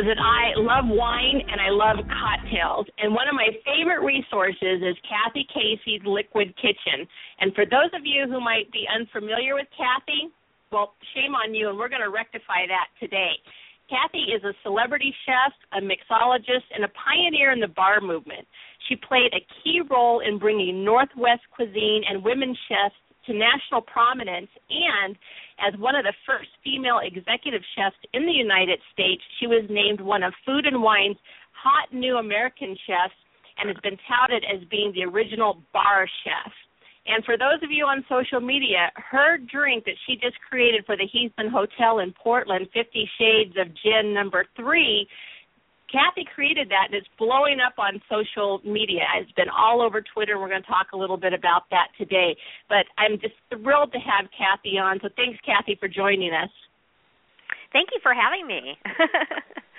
Knows 0.00 0.08
that 0.08 0.20
I 0.22 0.52
love 0.56 0.84
wine 0.88 1.42
and 1.50 1.60
I 1.60 1.70
love 1.70 1.96
cocktails. 2.08 2.86
And 2.98 3.14
one 3.14 3.28
of 3.28 3.34
my 3.34 3.48
favorite 3.64 4.04
resources 4.04 4.82
is 4.82 4.96
Kathy 5.04 5.46
Casey's 5.52 6.02
Liquid 6.04 6.54
Kitchen. 6.56 7.06
And 7.40 7.54
for 7.54 7.64
those 7.64 7.90
of 7.94 8.04
you 8.04 8.26
who 8.28 8.40
might 8.40 8.70
be 8.72 8.86
unfamiliar 8.88 9.54
with 9.54 9.66
Kathy, 9.76 10.32
well, 10.72 10.94
shame 11.14 11.34
on 11.34 11.54
you, 11.54 11.68
and 11.68 11.78
we're 11.78 11.88
going 11.88 12.04
to 12.04 12.10
rectify 12.10 12.66
that 12.68 12.88
today. 13.00 13.32
Kathy 13.90 14.30
is 14.30 14.42
a 14.44 14.54
celebrity 14.62 15.12
chef, 15.26 15.52
a 15.74 15.82
mixologist, 15.82 16.68
and 16.74 16.84
a 16.84 16.92
pioneer 16.94 17.50
in 17.50 17.58
the 17.58 17.74
bar 17.74 18.00
movement. 18.00 18.46
She 18.88 18.94
played 18.94 19.34
a 19.34 19.44
key 19.62 19.82
role 19.90 20.20
in 20.20 20.38
bringing 20.38 20.84
Northwest 20.84 21.42
cuisine 21.50 22.02
and 22.08 22.22
women 22.22 22.56
chefs 22.68 22.94
to 23.30 23.38
national 23.38 23.80
prominence 23.82 24.50
and 24.68 25.14
as 25.62 25.78
one 25.78 25.94
of 25.94 26.04
the 26.04 26.14
first 26.26 26.50
female 26.64 27.00
executive 27.02 27.62
chefs 27.76 27.96
in 28.12 28.26
the 28.26 28.32
United 28.32 28.80
States, 28.92 29.22
she 29.38 29.46
was 29.46 29.64
named 29.70 30.00
one 30.00 30.22
of 30.22 30.34
Food 30.44 30.66
and 30.66 30.82
Wine's 30.82 31.16
hot 31.52 31.92
new 31.94 32.16
American 32.16 32.76
chefs 32.86 33.14
and 33.58 33.68
has 33.68 33.76
been 33.82 33.98
touted 34.08 34.44
as 34.44 34.66
being 34.70 34.92
the 34.92 35.04
original 35.04 35.62
bar 35.72 36.08
chef. 36.24 36.52
And 37.06 37.24
for 37.24 37.38
those 37.38 37.62
of 37.62 37.70
you 37.70 37.86
on 37.86 38.04
social 38.08 38.40
media, 38.40 38.90
her 38.94 39.38
drink 39.38 39.84
that 39.84 39.96
she 40.06 40.14
just 40.14 40.36
created 40.48 40.84
for 40.84 40.96
the 40.96 41.08
Heathman 41.08 41.50
Hotel 41.50 42.00
in 42.00 42.12
Portland, 42.12 42.68
Fifty 42.74 43.08
Shades 43.18 43.56
of 43.58 43.68
Gin 43.82 44.12
number 44.12 44.44
three, 44.56 45.08
Kathy 45.90 46.26
created 46.34 46.70
that, 46.70 46.88
and 46.90 46.94
it's 46.94 47.10
blowing 47.18 47.58
up 47.58 47.74
on 47.78 48.00
social 48.08 48.62
media. 48.64 49.02
It's 49.18 49.32
been 49.32 49.50
all 49.50 49.82
over 49.82 50.02
Twitter. 50.14 50.38
We're 50.38 50.48
going 50.48 50.62
to 50.62 50.68
talk 50.68 50.94
a 50.94 50.96
little 50.96 51.16
bit 51.16 51.34
about 51.34 51.66
that 51.70 51.88
today. 51.98 52.36
But 52.68 52.86
I'm 52.96 53.18
just 53.20 53.34
thrilled 53.50 53.92
to 53.92 53.98
have 53.98 54.30
Kathy 54.30 54.78
on. 54.78 54.98
So 55.02 55.08
thanks, 55.16 55.38
Kathy, 55.44 55.76
for 55.78 55.88
joining 55.88 56.32
us. 56.32 56.50
Thank 57.72 57.90
you 57.92 58.00
for 58.02 58.14
having 58.14 58.46
me. 58.46 58.78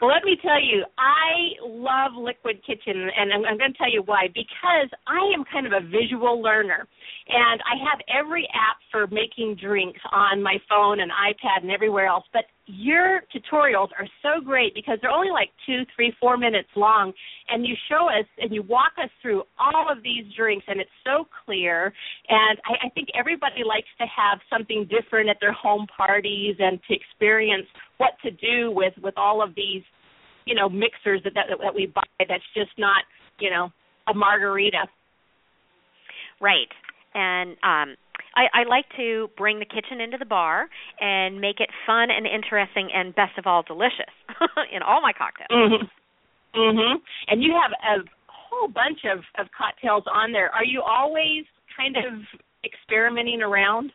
Well, 0.00 0.08
let 0.08 0.24
me 0.24 0.34
tell 0.40 0.56
you, 0.56 0.84
I 0.96 1.60
love 1.60 2.12
Liquid 2.16 2.64
Kitchen, 2.64 3.10
and 3.12 3.34
I'm, 3.34 3.44
I'm 3.44 3.58
going 3.58 3.72
to 3.72 3.76
tell 3.76 3.92
you 3.92 4.02
why. 4.02 4.28
Because 4.32 4.88
I 5.06 5.20
am 5.36 5.44
kind 5.52 5.66
of 5.66 5.74
a 5.76 5.84
visual 5.84 6.40
learner, 6.40 6.88
and 7.28 7.60
I 7.68 7.76
have 7.84 8.00
every 8.08 8.48
app 8.56 8.80
for 8.90 9.06
making 9.08 9.60
drinks 9.60 10.00
on 10.10 10.42
my 10.42 10.56
phone 10.70 11.00
and 11.00 11.12
iPad 11.12 11.62
and 11.62 11.70
everywhere 11.70 12.06
else. 12.06 12.24
But 12.32 12.44
your 12.66 13.22
tutorials 13.34 13.88
are 13.98 14.06
so 14.22 14.40
great 14.44 14.74
because 14.74 14.98
they're 15.02 15.10
only 15.10 15.30
like 15.30 15.50
two, 15.66 15.82
three, 15.94 16.14
four 16.20 16.36
minutes 16.36 16.68
long, 16.76 17.12
and 17.48 17.66
you 17.66 17.74
show 17.88 18.08
us 18.08 18.26
and 18.38 18.54
you 18.54 18.62
walk 18.62 18.92
us 19.02 19.10
through 19.20 19.42
all 19.58 19.90
of 19.90 20.02
these 20.02 20.24
drinks, 20.36 20.64
and 20.68 20.80
it's 20.80 20.90
so 21.04 21.26
clear. 21.44 21.92
And 22.28 22.58
I, 22.64 22.86
I 22.86 22.90
think 22.90 23.08
everybody 23.18 23.64
likes 23.66 23.88
to 23.98 24.06
have 24.06 24.38
something 24.48 24.88
different 24.88 25.28
at 25.28 25.38
their 25.40 25.52
home 25.52 25.86
parties 25.96 26.56
and 26.58 26.78
to 26.88 26.94
experience 26.94 27.66
what 27.98 28.12
to 28.24 28.30
do 28.30 28.70
with 28.70 28.94
with 29.02 29.14
all 29.16 29.42
of 29.42 29.54
these, 29.54 29.82
you 30.44 30.54
know, 30.54 30.68
mixers 30.68 31.20
that 31.24 31.34
that, 31.34 31.46
that 31.48 31.74
we 31.74 31.86
buy. 31.86 32.02
That's 32.20 32.44
just 32.54 32.70
not, 32.78 33.02
you 33.40 33.50
know, 33.50 33.70
a 34.08 34.14
margarita. 34.14 34.86
Right, 36.40 36.68
and 37.14 37.56
um 37.62 37.96
I, 38.36 38.60
I 38.60 38.64
like 38.68 38.86
to 38.96 39.28
bring 39.36 39.58
the 39.58 39.64
kitchen 39.64 40.00
into 40.00 40.18
the 40.18 40.24
bar 40.24 40.68
and 41.00 41.40
make 41.40 41.60
it 41.60 41.70
fun 41.86 42.10
and 42.10 42.26
interesting 42.26 42.88
and 42.94 43.14
best 43.14 43.36
of 43.38 43.46
all 43.46 43.62
delicious 43.62 44.14
in 44.72 44.82
all 44.82 45.00
my 45.02 45.12
cocktails. 45.12 45.48
Mhm. 45.50 45.90
Mhm. 46.54 46.94
And 47.28 47.42
you 47.42 47.52
have 47.52 47.72
a 47.72 48.04
whole 48.28 48.68
bunch 48.68 49.04
of 49.04 49.24
of 49.38 49.46
cocktails 49.56 50.04
on 50.12 50.32
there. 50.32 50.50
Are 50.54 50.64
you 50.64 50.82
always 50.82 51.44
kind 51.76 51.96
of 51.96 52.22
experimenting 52.64 53.42
around? 53.42 53.92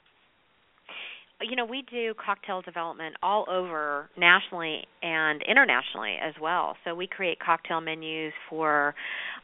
you 1.42 1.56
know 1.56 1.66
we 1.66 1.84
do 1.92 2.14
cocktail 2.14 2.62
development 2.62 3.16
all 3.22 3.46
over 3.50 4.10
nationally 4.18 4.88
and 5.04 5.42
internationally 5.44 6.16
as 6.24 6.34
well 6.42 6.78
so 6.84 6.96
we 6.96 7.08
create 7.08 7.38
cocktail 7.40 7.82
menus 7.82 8.34
for 8.50 8.96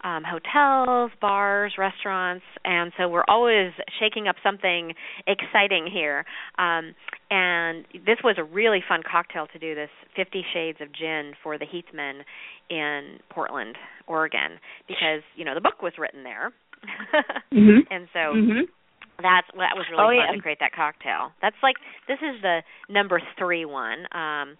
um 0.03 0.23
hotels 0.23 1.12
bars 1.19 1.73
restaurants 1.78 2.45
and 2.66 2.91
so 2.97 3.07
we're 3.07 3.25
always 3.28 3.72
shaking 4.00 4.28
up 4.28 4.35
something 4.44 4.94
exciting 5.28 5.88
here 5.91 6.25
um 6.57 6.94
and 7.29 7.85
this 8.06 8.17
was 8.23 8.35
a 8.38 8.44
really 8.44 8.84
fun 8.88 9.01
cocktail 9.09 9.47
to 9.51 9.59
do 9.59 9.75
this 9.75 9.90
50 10.16 10.44
shades 10.53 10.79
of 10.81 10.90
gin 10.94 11.34
for 11.44 11.57
the 11.57 11.66
heathman 11.66 12.22
in 12.69 13.19
portland 13.29 13.78
oregon 14.07 14.59
because 14.88 15.22
you 15.35 15.45
know 15.45 15.53
the 15.53 15.61
book 15.61 15.81
was 15.81 15.94
written 15.97 16.23
there 16.23 16.51
mm-hmm. 17.53 17.94
and 17.94 18.07
so 18.13 18.19
mm-hmm 18.19 18.61
that's 19.22 19.47
that 19.56 19.78
was 19.78 19.85
really 19.90 20.17
oh, 20.17 20.19
fun 20.19 20.34
yeah. 20.34 20.35
to 20.35 20.41
create 20.41 20.59
that 20.59 20.73
cocktail. 20.73 21.31
That's 21.41 21.56
like 21.63 21.75
this 22.07 22.17
is 22.19 22.41
the 22.41 22.61
number 22.90 23.22
three 23.38 23.66
one. 23.66 24.06
Um 24.11 24.57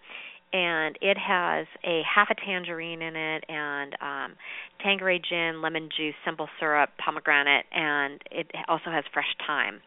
and 0.52 0.98
it 1.00 1.16
has 1.18 1.66
a 1.84 2.02
half 2.02 2.28
a 2.30 2.34
tangerine 2.34 3.02
in 3.02 3.16
it 3.16 3.44
and 3.48 3.96
um 4.00 4.36
Tanqueray 4.82 5.20
gin, 5.20 5.62
lemon 5.62 5.88
juice, 5.96 6.14
simple 6.24 6.48
syrup, 6.58 6.90
pomegranate 7.02 7.66
and 7.72 8.20
it 8.30 8.50
also 8.68 8.90
has 8.90 9.04
fresh 9.12 9.30
thyme. 9.46 9.80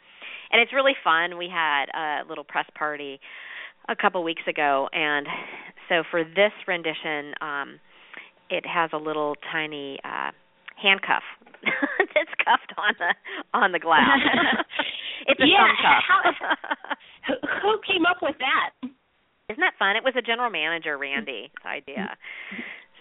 And 0.52 0.62
it's 0.62 0.72
really 0.74 0.94
fun. 1.04 1.38
We 1.38 1.50
had 1.52 1.86
a 1.94 2.28
little 2.28 2.44
press 2.46 2.66
party 2.78 3.20
a 3.90 3.96
couple 3.96 4.24
weeks 4.24 4.44
ago 4.48 4.90
and 4.94 5.28
so 5.90 6.04
for 6.10 6.24
this 6.24 6.54
rendition 6.68 7.34
um 7.42 7.80
it 8.50 8.66
has 8.66 8.90
a 8.94 8.98
little 8.98 9.36
tiny 9.52 10.00
uh 10.04 10.32
handcuff 10.82 11.24
that's 11.64 12.34
cuffed 12.44 12.74
on 12.78 12.94
the 13.00 13.14
on 13.54 13.72
the 13.72 13.80
glass. 13.80 14.20
it's 15.28 15.40
a 15.40 15.46
yeah, 15.46 15.66
thumb 15.66 15.76
cuff. 15.82 16.34
how, 17.22 17.34
who 17.62 17.80
came 17.88 18.06
up 18.06 18.18
with 18.22 18.36
that? 18.40 18.90
Isn't 19.50 19.62
that 19.62 19.74
fun? 19.78 19.96
It 19.96 20.04
was 20.04 20.14
a 20.18 20.22
general 20.22 20.50
manager, 20.50 20.98
Randy's 20.98 21.52
idea. 21.66 22.18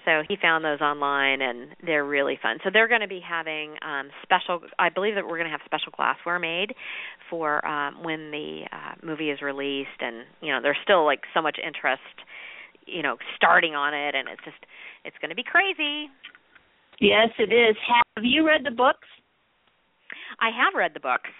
So 0.05 0.21
he 0.29 0.37
found 0.41 0.65
those 0.65 0.81
online, 0.81 1.41
and 1.41 1.71
they're 1.85 2.05
really 2.05 2.39
fun. 2.41 2.59
So 2.63 2.69
they're 2.71 2.89
going 2.89 3.01
to 3.01 3.09
be 3.09 3.21
having 3.27 3.77
um, 3.81 4.11
special. 4.23 4.61
I 4.79 4.91
believe 4.91 5.15
that 5.15 5.25
we're 5.25 5.39
going 5.39 5.49
to 5.49 5.51
have 5.51 5.65
special 5.65 5.93
glassware 5.97 6.39
made 6.39 6.75
for 7.31 7.65
um, 7.67 8.03
when 8.05 8.31
the 8.31 8.65
uh, 8.71 8.95
movie 9.03 9.31
is 9.31 9.41
released, 9.41 10.01
and 10.01 10.25
you 10.43 10.53
know, 10.53 10.61
there's 10.61 10.77
still 10.85 11.07
like 11.07 11.21
so 11.33 11.41
much 11.41 11.57
interest, 11.57 12.03
you 12.87 13.03
know, 13.03 13.17
starting 13.37 13.75
on 13.75 13.95
it, 13.95 14.15
and 14.15 14.29
it's 14.29 14.45
just 14.45 14.61
it's 15.07 15.17
going 15.23 15.31
to 15.31 15.35
be 15.35 15.45
crazy. 15.45 16.13
Yes, 17.01 17.31
it 17.39 17.53
is. 17.53 17.75
Have 17.89 18.25
you 18.25 18.47
read 18.47 18.61
the 18.65 18.71
books? 18.77 19.09
I 20.39 20.51
have 20.51 20.77
read 20.77 20.93
the 20.93 21.01
books. 21.01 21.31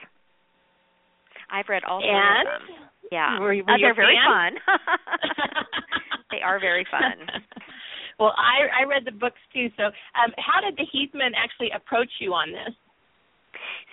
I've 1.53 1.69
read 1.69 1.85
all 1.85 2.01
three 2.01 2.09
and? 2.09 2.49
of 2.49 2.67
them. 2.67 2.89
Yeah, 3.13 3.39
were, 3.39 3.55
were 3.55 3.63
uh, 3.63 3.77
they're 3.81 3.95
very 3.95 4.17
fan? 4.17 4.55
fun. 4.67 4.79
they 6.31 6.41
are 6.41 6.59
very 6.61 6.87
fun. 6.91 7.27
well, 8.19 8.35
I 8.37 8.83
I 8.83 8.85
read 8.85 9.05
the 9.05 9.13
books 9.13 9.41
too. 9.53 9.69
So, 9.77 9.85
um, 9.85 10.33
how 10.39 10.61
did 10.61 10.77
the 10.77 10.87
Heathman 10.93 11.33
actually 11.37 11.71
approach 11.75 12.11
you 12.21 12.33
on 12.33 12.51
this? 12.51 12.75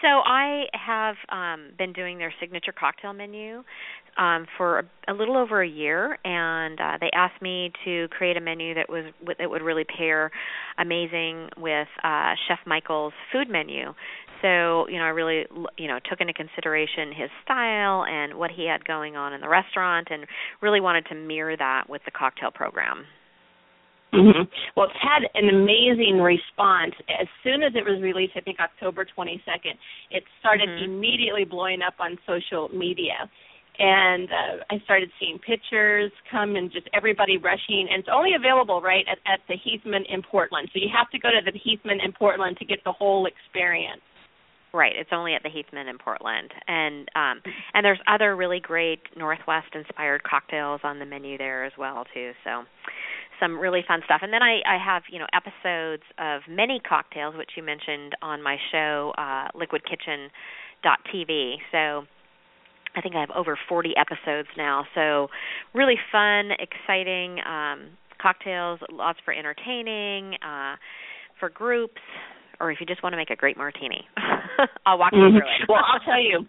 So 0.02 0.08
I 0.08 0.66
have 0.74 1.16
um 1.30 1.72
been 1.78 1.94
doing 1.94 2.18
their 2.18 2.34
signature 2.40 2.74
cocktail 2.78 3.13
menu 3.13 3.63
um 4.18 4.46
for 4.58 4.80
a, 4.80 5.12
a 5.12 5.14
little 5.14 5.38
over 5.38 5.62
a 5.62 5.68
year 5.68 6.18
and 6.25 6.80
uh 6.80 6.98
they 7.00 7.10
asked 7.14 7.42
me 7.42 7.72
to 7.86 8.07
create 8.10 8.36
a 8.36 8.42
menu 8.42 8.74
that 8.74 8.90
was 8.90 9.06
that 9.38 9.50
would 9.50 9.62
really 9.62 9.84
pair 9.86 10.31
amazing 10.78 11.50
with 11.57 11.88
uh 12.04 12.34
chef 12.48 12.60
Michael's 12.66 13.14
food 13.31 13.50
menu. 13.50 13.94
So, 14.42 14.88
you 14.90 14.98
know, 14.98 15.06
I 15.06 15.10
really 15.10 15.46
you 15.78 15.88
know 15.88 16.00
took 16.10 16.22
into 16.22 16.34
consideration 16.34 17.12
his 17.12 17.30
style 17.44 18.06
and 18.06 18.36
what 18.36 18.52
he 18.52 18.66
had 18.66 18.84
going 18.86 19.16
on 19.16 19.34
in 19.34 19.42
the 19.42 19.50
restaurant 19.50 20.08
and 20.12 20.26
really 20.62 20.82
wanted 20.82 21.06
to 21.08 21.16
mirror 21.16 21.56
that 21.58 21.90
with 21.90 22.02
the 22.06 22.12
cocktail 22.12 22.52
program. 22.52 23.06
Mm-hmm. 24.14 24.44
Well, 24.76 24.88
it's 24.88 25.00
had 25.00 25.24
an 25.36 25.48
amazing 25.48 26.20
response. 26.20 26.94
As 27.08 27.28
soon 27.44 27.64
as 27.64 27.72
it 27.76 27.86
was 27.88 28.02
released, 28.02 28.34
I 28.36 28.42
think 28.42 28.60
October 28.60 29.06
22nd, 29.06 29.78
it 30.10 30.24
started 30.40 30.68
Mhm. 30.68 30.84
immediately 30.84 31.46
blowing 31.46 31.82
up 31.82 31.94
on 32.00 32.20
social 32.28 32.68
media. 32.76 33.30
And 33.80 34.30
uh, 34.30 34.64
I 34.70 34.80
started 34.84 35.10
seeing 35.18 35.40
pictures 35.40 36.12
come 36.30 36.58
and 36.58 36.70
just 36.70 36.90
everybody 36.94 37.38
rushing. 37.38 37.88
And 37.90 38.00
it's 38.02 38.10
only 38.12 38.34
available, 38.34 38.82
right, 38.82 39.08
at, 39.08 39.20
at 39.26 39.40
the 39.48 39.56
Heathman 39.56 40.06
in 40.10 40.22
Portland. 40.22 40.70
So 40.74 40.80
you 40.80 40.90
have 40.94 41.10
to 41.12 41.18
go 41.18 41.32
to 41.32 41.40
the 41.42 41.58
Heathman 41.58 42.04
in 42.04 42.12
Portland 42.12 42.58
to 42.58 42.66
get 42.66 42.84
the 42.84 42.92
whole 42.92 43.26
experience. 43.26 44.02
Right, 44.73 44.94
it's 44.95 45.09
only 45.12 45.33
at 45.33 45.44
the 45.44 45.50
Heathman 45.50 45.89
in 45.89 45.97
Portland, 45.97 46.53
and 46.65 47.09
um, 47.13 47.41
and 47.73 47.83
there's 47.83 48.00
other 48.07 48.38
really 48.38 48.62
great 48.62 49.01
Northwest 49.18 49.68
inspired 49.75 50.23
cocktails 50.23 50.79
on 50.85 50.97
the 50.97 51.06
menu 51.06 51.38
there 51.38 51.65
as 51.65 51.73
well 51.77 52.06
too. 52.13 52.31
So, 52.45 52.63
some 53.41 53.59
really 53.59 53.83
fun 53.85 54.00
stuff. 54.06 54.21
And 54.23 54.31
then 54.31 54.41
I 54.41 54.62
I 54.65 54.77
have 54.77 55.03
you 55.12 55.19
know 55.19 55.27
episodes 55.33 56.03
of 56.18 56.44
many 56.47 56.79
cocktails 56.88 57.35
which 57.35 57.51
you 57.57 57.63
mentioned 57.63 58.15
on 58.21 58.41
my 58.41 58.56
show, 58.71 59.13
uh, 59.18 59.50
Liquid 59.56 59.83
Kitchen 59.83 60.29
TV. 61.13 61.56
So. 61.71 62.06
I 62.94 63.00
think 63.00 63.15
I 63.15 63.21
have 63.21 63.31
over 63.31 63.57
40 63.69 63.94
episodes 63.95 64.50
now. 64.57 64.83
So, 64.95 65.29
really 65.73 65.95
fun, 66.12 66.50
exciting 66.59 67.39
um, 67.47 67.91
cocktails, 68.21 68.81
lots 68.91 69.18
for 69.23 69.33
entertaining, 69.33 70.33
uh, 70.45 70.75
for 71.39 71.50
groups, 71.50 72.01
or 72.62 72.72
if 72.72 72.80
you 72.80 72.86
just 72.86 73.02
want 73.04 73.13
to 73.13 73.18
make 73.18 73.30
a 73.31 73.36
great 73.36 73.58
martini. 73.58 74.06
I'll 74.86 75.00
walk 75.00 75.13
you 75.13 75.30
through 75.30 75.38
it. 75.38 75.68
well, 75.68 75.81
I'll 75.86 76.00
tell 76.06 76.22
you. 76.22 76.46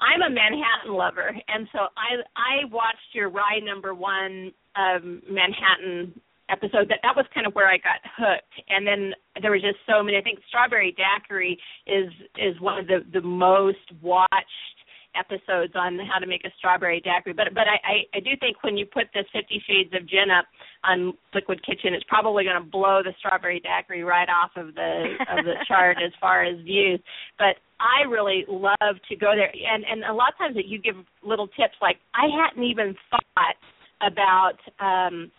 I'm 0.00 0.22
a 0.22 0.30
Manhattan 0.32 0.94
lover, 0.94 1.28
and 1.48 1.68
so 1.72 1.80
I 1.92 2.24
I 2.34 2.64
watched 2.72 3.12
your 3.12 3.28
Rye 3.28 3.60
Number 3.62 3.94
One 3.94 4.50
um, 4.74 5.20
Manhattan 5.28 6.18
episode. 6.48 6.88
That 6.88 7.00
that 7.02 7.14
was 7.14 7.26
kind 7.34 7.46
of 7.46 7.54
where 7.54 7.68
I 7.68 7.76
got 7.76 8.00
hooked, 8.16 8.54
and 8.68 8.86
then 8.86 9.12
there 9.42 9.50
was 9.50 9.60
just 9.60 9.76
so 9.86 10.02
many. 10.02 10.16
I 10.16 10.22
think 10.22 10.38
Strawberry 10.48 10.96
Daiquiri 10.96 11.58
is 11.86 12.08
is 12.36 12.58
one 12.60 12.78
of 12.78 12.86
the 12.86 13.04
the 13.12 13.20
most 13.20 13.84
watched 14.00 14.79
episodes 15.14 15.72
on 15.74 15.98
how 16.10 16.18
to 16.18 16.26
make 16.26 16.44
a 16.44 16.50
strawberry 16.58 17.00
daiquiri. 17.00 17.34
But 17.34 17.54
but 17.54 17.66
I, 17.66 17.78
I, 17.82 18.18
I 18.18 18.20
do 18.20 18.30
think 18.38 18.62
when 18.62 18.76
you 18.76 18.86
put 18.86 19.04
this 19.14 19.26
Fifty 19.32 19.62
Shades 19.66 19.92
of 19.94 20.08
Gin 20.08 20.30
up 20.30 20.46
on 20.84 21.14
Liquid 21.34 21.64
Kitchen, 21.64 21.94
it's 21.94 22.04
probably 22.08 22.44
going 22.44 22.62
to 22.62 22.68
blow 22.68 23.02
the 23.02 23.12
strawberry 23.18 23.60
daiquiri 23.60 24.04
right 24.04 24.28
off 24.28 24.50
of 24.56 24.74
the 24.74 25.16
of 25.30 25.44
the 25.44 25.54
chart 25.68 25.98
as 26.04 26.12
far 26.20 26.44
as 26.44 26.60
views. 26.64 27.00
But 27.38 27.56
I 27.80 28.08
really 28.08 28.44
love 28.48 28.96
to 29.08 29.16
go 29.16 29.32
there, 29.34 29.50
and 29.50 29.84
and 29.84 30.04
a 30.04 30.12
lot 30.12 30.32
of 30.32 30.38
times 30.38 30.54
that 30.56 30.66
you 30.66 30.78
give 30.78 30.96
little 31.22 31.48
tips 31.48 31.76
like 31.82 31.96
I 32.14 32.26
hadn't 32.30 32.64
even 32.64 32.94
thought 33.10 33.56
about 34.00 34.58
um, 34.78 35.30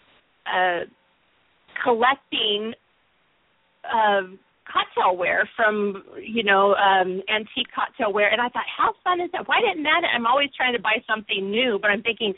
uh, 0.45 0.85
collecting. 1.83 2.73
Uh, 3.83 4.37
cocktailware 4.71 5.43
from 5.55 6.03
you 6.23 6.43
know 6.43 6.73
um 6.75 7.21
antique 7.27 7.69
cocktailware 7.75 8.31
and 8.31 8.41
I 8.41 8.49
thought 8.49 8.65
how 8.65 8.93
fun 9.03 9.19
is 9.19 9.29
that? 9.33 9.47
Why 9.47 9.59
didn't 9.59 9.83
that 9.83 10.01
I'm 10.07 10.25
always 10.25 10.49
trying 10.55 10.73
to 10.73 10.81
buy 10.81 11.03
something 11.07 11.51
new 11.51 11.77
but 11.81 11.91
I'm 11.91 12.01
thinking 12.01 12.33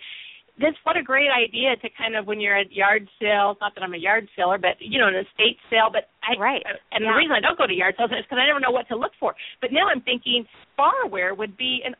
this 0.59 0.73
what 0.83 0.97
a 0.97 1.03
great 1.03 1.29
idea 1.33 1.75
to 1.81 1.89
kind 1.97 2.15
of 2.15 2.27
when 2.27 2.39
you're 2.39 2.57
at 2.57 2.71
yard 2.71 3.09
sales 3.19 3.57
not 3.61 3.73
that 3.75 3.83
I'm 3.83 3.93
a 3.93 3.97
yard 3.97 4.27
seller 4.35 4.57
but 4.57 4.77
you 4.79 4.99
know 4.99 5.07
an 5.07 5.15
estate 5.15 5.57
sale 5.69 5.89
but 5.91 6.09
I 6.21 6.39
right. 6.39 6.61
and 6.91 7.03
yeah. 7.03 7.11
the 7.11 7.17
reason 7.17 7.33
I 7.33 7.41
don't 7.41 7.57
go 7.57 7.65
to 7.65 7.73
yard 7.73 7.95
sales 7.97 8.11
is 8.11 8.25
because 8.25 8.37
I 8.41 8.45
never 8.45 8.59
know 8.59 8.71
what 8.71 8.87
to 8.89 8.95
look 8.95 9.13
for. 9.19 9.33
But 9.61 9.71
now 9.71 9.89
I'm 9.89 10.01
thinking 10.01 10.45
barware 10.77 11.35
would 11.35 11.57
be 11.57 11.81
an 11.85 11.95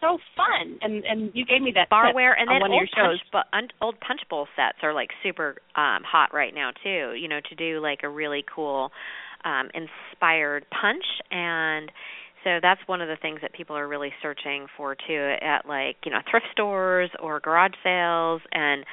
so 0.00 0.18
fun 0.36 0.78
and 0.82 1.04
and 1.04 1.30
you 1.34 1.44
gave 1.44 1.62
me 1.62 1.72
that 1.74 1.88
barware 1.88 2.34
and 2.38 2.48
then 2.48 2.70
old 2.70 2.88
punch, 2.94 3.20
but 3.32 3.46
old 3.80 3.98
punch 4.00 4.20
bowl 4.28 4.46
sets 4.54 4.78
are 4.82 4.92
like 4.92 5.08
super 5.22 5.56
um 5.74 6.04
hot 6.04 6.34
right 6.34 6.54
now 6.54 6.70
too 6.84 7.14
you 7.16 7.28
know 7.28 7.40
to 7.48 7.54
do 7.54 7.80
like 7.80 8.00
a 8.02 8.08
really 8.08 8.44
cool 8.54 8.90
um, 9.44 9.68
inspired 9.74 10.66
punch. 10.70 11.04
And 11.30 11.90
so 12.44 12.58
that's 12.62 12.80
one 12.86 13.00
of 13.00 13.08
the 13.08 13.16
things 13.20 13.40
that 13.42 13.52
people 13.52 13.76
are 13.76 13.88
really 13.88 14.12
searching 14.22 14.66
for 14.76 14.94
too 14.94 15.34
at 15.42 15.66
like 15.66 15.96
you 16.04 16.12
know 16.12 16.20
thrift 16.30 16.46
stores 16.52 17.10
or 17.20 17.40
garage 17.40 17.74
sales. 17.82 18.42
And 18.52 18.84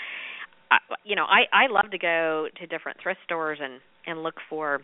uh, 0.72 0.96
you 1.04 1.16
know 1.16 1.26
i 1.26 1.44
i 1.54 1.68
love 1.70 1.92
to 1.92 2.00
go 2.00 2.48
to 2.60 2.66
different 2.66 2.98
thrift 3.02 3.20
stores 3.26 3.60
and 3.62 3.80
and 4.08 4.24
look 4.24 4.36
for 4.50 4.82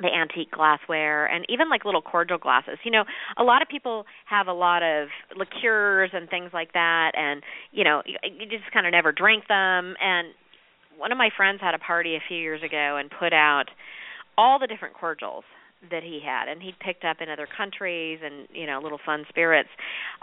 the 0.00 0.08
antique 0.08 0.50
glassware 0.50 1.26
and 1.26 1.44
even 1.48 1.70
like 1.70 1.84
little 1.84 2.02
cordial 2.02 2.38
glasses. 2.38 2.78
You 2.84 2.90
know, 2.90 3.04
a 3.38 3.44
lot 3.44 3.62
of 3.62 3.68
people 3.68 4.04
have 4.26 4.46
a 4.46 4.52
lot 4.52 4.82
of 4.82 5.08
liqueurs 5.36 6.10
and 6.12 6.28
things 6.28 6.50
like 6.52 6.72
that. 6.74 7.12
And 7.14 7.42
you 7.72 7.84
know, 7.84 8.02
you, 8.04 8.16
you 8.24 8.46
just 8.46 8.70
kind 8.72 8.86
of 8.86 8.92
never 8.92 9.12
drink 9.12 9.44
them. 9.48 9.94
And 10.00 10.28
one 10.96 11.12
of 11.12 11.18
my 11.18 11.30
friends 11.36 11.60
had 11.60 11.74
a 11.74 11.78
party 11.78 12.16
a 12.16 12.20
few 12.26 12.38
years 12.38 12.62
ago 12.62 12.96
and 12.98 13.10
put 13.10 13.32
out 13.32 13.66
all 14.38 14.58
the 14.58 14.66
different 14.66 14.94
cordials 14.94 15.44
that 15.90 16.02
he 16.02 16.20
had 16.24 16.48
and 16.48 16.62
he'd 16.62 16.78
picked 16.78 17.04
up 17.04 17.18
in 17.20 17.28
other 17.28 17.46
countries 17.56 18.18
and 18.24 18.48
you 18.52 18.66
know 18.66 18.80
little 18.82 18.98
fun 19.04 19.24
spirits 19.28 19.68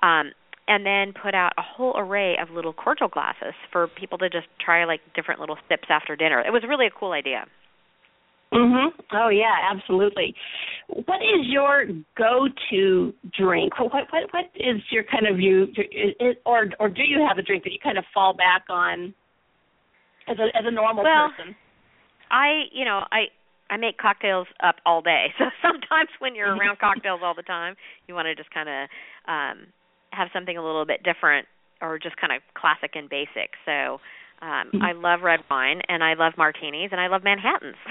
um 0.01 0.31
and 0.67 0.85
then 0.85 1.13
put 1.21 1.35
out 1.35 1.51
a 1.57 1.61
whole 1.61 1.93
array 1.97 2.35
of 2.41 2.49
little 2.49 2.73
cordial 2.73 3.07
glasses 3.07 3.53
for 3.71 3.87
people 3.87 4.17
to 4.17 4.29
just 4.29 4.47
try 4.63 4.85
like 4.85 5.01
different 5.15 5.39
little 5.39 5.57
sips 5.69 5.87
after 5.89 6.15
dinner 6.15 6.41
it 6.41 6.51
was 6.51 6.63
really 6.67 6.87
a 6.87 6.91
cool 6.99 7.11
idea 7.11 7.45
Mm 8.53 8.71
Mhm. 8.71 8.91
Oh 9.13 9.29
yeah, 9.29 9.55
absolutely. 9.71 10.35
What 10.87 11.21
is 11.23 11.47
your 11.47 11.85
go-to 12.15 13.13
drink? 13.35 13.79
What 13.79 13.91
what 13.91 14.31
what 14.31 14.45
is 14.55 14.79
your 14.91 15.03
kind 15.03 15.25
of 15.27 15.39
you 15.39 15.67
or 16.45 16.69
or 16.79 16.89
do 16.89 17.01
you 17.03 17.25
have 17.27 17.39
a 17.39 17.41
drink 17.41 17.63
that 17.63 17.71
you 17.71 17.79
kind 17.81 17.97
of 17.97 18.05
fall 18.13 18.33
back 18.33 18.65
on 18.69 19.13
as 20.27 20.37
a 20.37 20.55
as 20.55 20.65
a 20.65 20.71
normal 20.71 21.03
well, 21.03 21.31
person? 21.35 21.55
I, 22.29 22.63
you 22.71 22.85
know, 22.85 23.01
I 23.11 23.25
I 23.73 23.77
make 23.77 23.97
cocktails 23.97 24.45
up 24.61 24.75
all 24.85 25.01
day. 25.01 25.33
So 25.39 25.45
sometimes 25.61 26.09
when 26.19 26.35
you're 26.35 26.55
around 26.55 26.77
cocktails 26.79 27.21
all 27.23 27.33
the 27.33 27.41
time, 27.41 27.75
you 28.07 28.13
want 28.13 28.27
to 28.27 28.35
just 28.35 28.51
kind 28.51 28.69
of 28.69 28.89
um 29.27 29.67
have 30.11 30.27
something 30.31 30.55
a 30.57 30.63
little 30.63 30.85
bit 30.85 31.01
different 31.01 31.47
or 31.81 31.97
just 31.97 32.15
kind 32.17 32.31
of 32.31 32.41
classic 32.53 32.91
and 32.93 33.09
basic. 33.09 33.57
So 33.65 33.99
um 34.45 34.69
I 34.81 34.91
love 34.93 35.21
red 35.23 35.39
wine 35.49 35.81
and 35.89 36.03
I 36.03 36.13
love 36.13 36.33
martinis 36.37 36.89
and 36.91 37.01
I 37.01 37.07
love 37.07 37.23
Manhattans. 37.23 37.81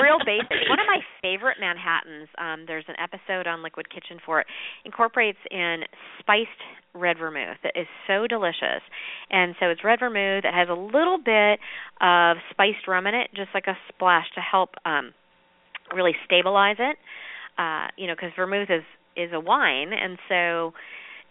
Real 0.00 0.18
basic. 0.24 0.68
One 0.68 0.78
of 0.80 0.86
my 0.86 1.00
favorite 1.22 1.58
Manhattans, 1.60 2.28
um 2.38 2.64
there's 2.66 2.84
an 2.88 2.94
episode 3.02 3.46
on 3.46 3.62
Liquid 3.62 3.90
Kitchen 3.90 4.18
for 4.24 4.40
it, 4.40 4.46
incorporates 4.84 5.38
in 5.50 5.82
spiced 6.20 6.48
red 6.94 7.18
vermouth 7.18 7.56
that 7.62 7.72
is 7.78 7.86
so 8.06 8.26
delicious. 8.26 8.82
And 9.30 9.54
so 9.60 9.66
it's 9.66 9.84
red 9.84 10.00
vermouth. 10.00 10.42
that 10.44 10.54
has 10.54 10.68
a 10.68 10.74
little 10.74 11.18
bit 11.18 11.60
of 12.00 12.36
spiced 12.50 12.86
rum 12.88 13.06
in 13.06 13.14
it, 13.14 13.28
just 13.34 13.50
like 13.54 13.66
a 13.66 13.76
splash 13.88 14.26
to 14.34 14.40
help 14.40 14.70
um 14.84 15.12
really 15.94 16.14
stabilize 16.24 16.76
it. 16.78 16.96
Uh, 17.58 17.88
you 17.96 18.06
know, 18.06 18.14
because 18.14 18.30
vermouth 18.36 18.70
is 18.70 18.84
is 19.16 19.30
a 19.32 19.40
wine, 19.40 19.92
and 19.92 20.18
so 20.28 20.72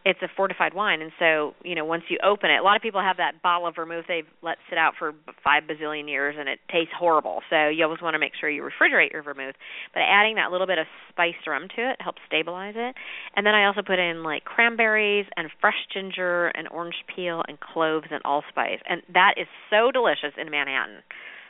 it's 0.07 0.21
a 0.21 0.29
fortified 0.37 0.73
wine. 0.73 1.01
And 1.01 1.11
so 1.19 1.53
you 1.63 1.75
know 1.75 1.83
once 1.83 2.03
you 2.09 2.17
open 2.23 2.49
it 2.49 2.59
a 2.59 2.63
lot 2.63 2.77
of 2.77 2.81
people 2.81 3.01
have 3.01 3.17
that 3.17 3.41
bottle 3.43 3.67
of 3.67 3.75
vermouth. 3.75 4.05
They've 4.07 4.27
let 4.41 4.57
sit 4.69 4.77
out 4.77 4.93
for 4.97 5.13
five 5.43 5.63
bazillion 5.63 6.07
years 6.07 6.35
and 6.39 6.47
it 6.47 6.59
tastes 6.71 6.93
horrible. 6.97 7.41
So 7.49 7.67
you 7.67 7.83
always 7.83 8.01
want 8.01 8.13
to 8.13 8.19
make 8.19 8.31
sure 8.39 8.49
you 8.49 8.63
refrigerate 8.63 9.11
your 9.11 9.21
vermouth. 9.21 9.55
But 9.93 10.03
adding 10.07 10.35
that 10.35 10.51
little 10.51 10.67
bit 10.67 10.77
of 10.77 10.87
spiced 11.09 11.45
rum 11.45 11.67
to 11.75 11.91
it 11.91 11.97
helps 11.99 12.21
stabilize 12.25 12.75
it. 12.77 12.95
And 13.35 13.45
then 13.45 13.53
i 13.53 13.65
also 13.65 13.81
put 13.81 13.99
in 13.99 14.23
like 14.23 14.45
cranberries 14.45 15.25
and 15.35 15.49
fresh 15.59 15.75
ginger 15.93 16.47
and 16.47 16.67
orange 16.69 16.95
peel 17.13 17.43
and 17.47 17.59
cloves 17.59 18.07
and 18.09 18.21
allspice. 18.23 18.79
And 18.87 19.01
that 19.13 19.33
is 19.35 19.47
so 19.69 19.91
delicious 19.91 20.33
in 20.39 20.49
manhattan. 20.49 21.03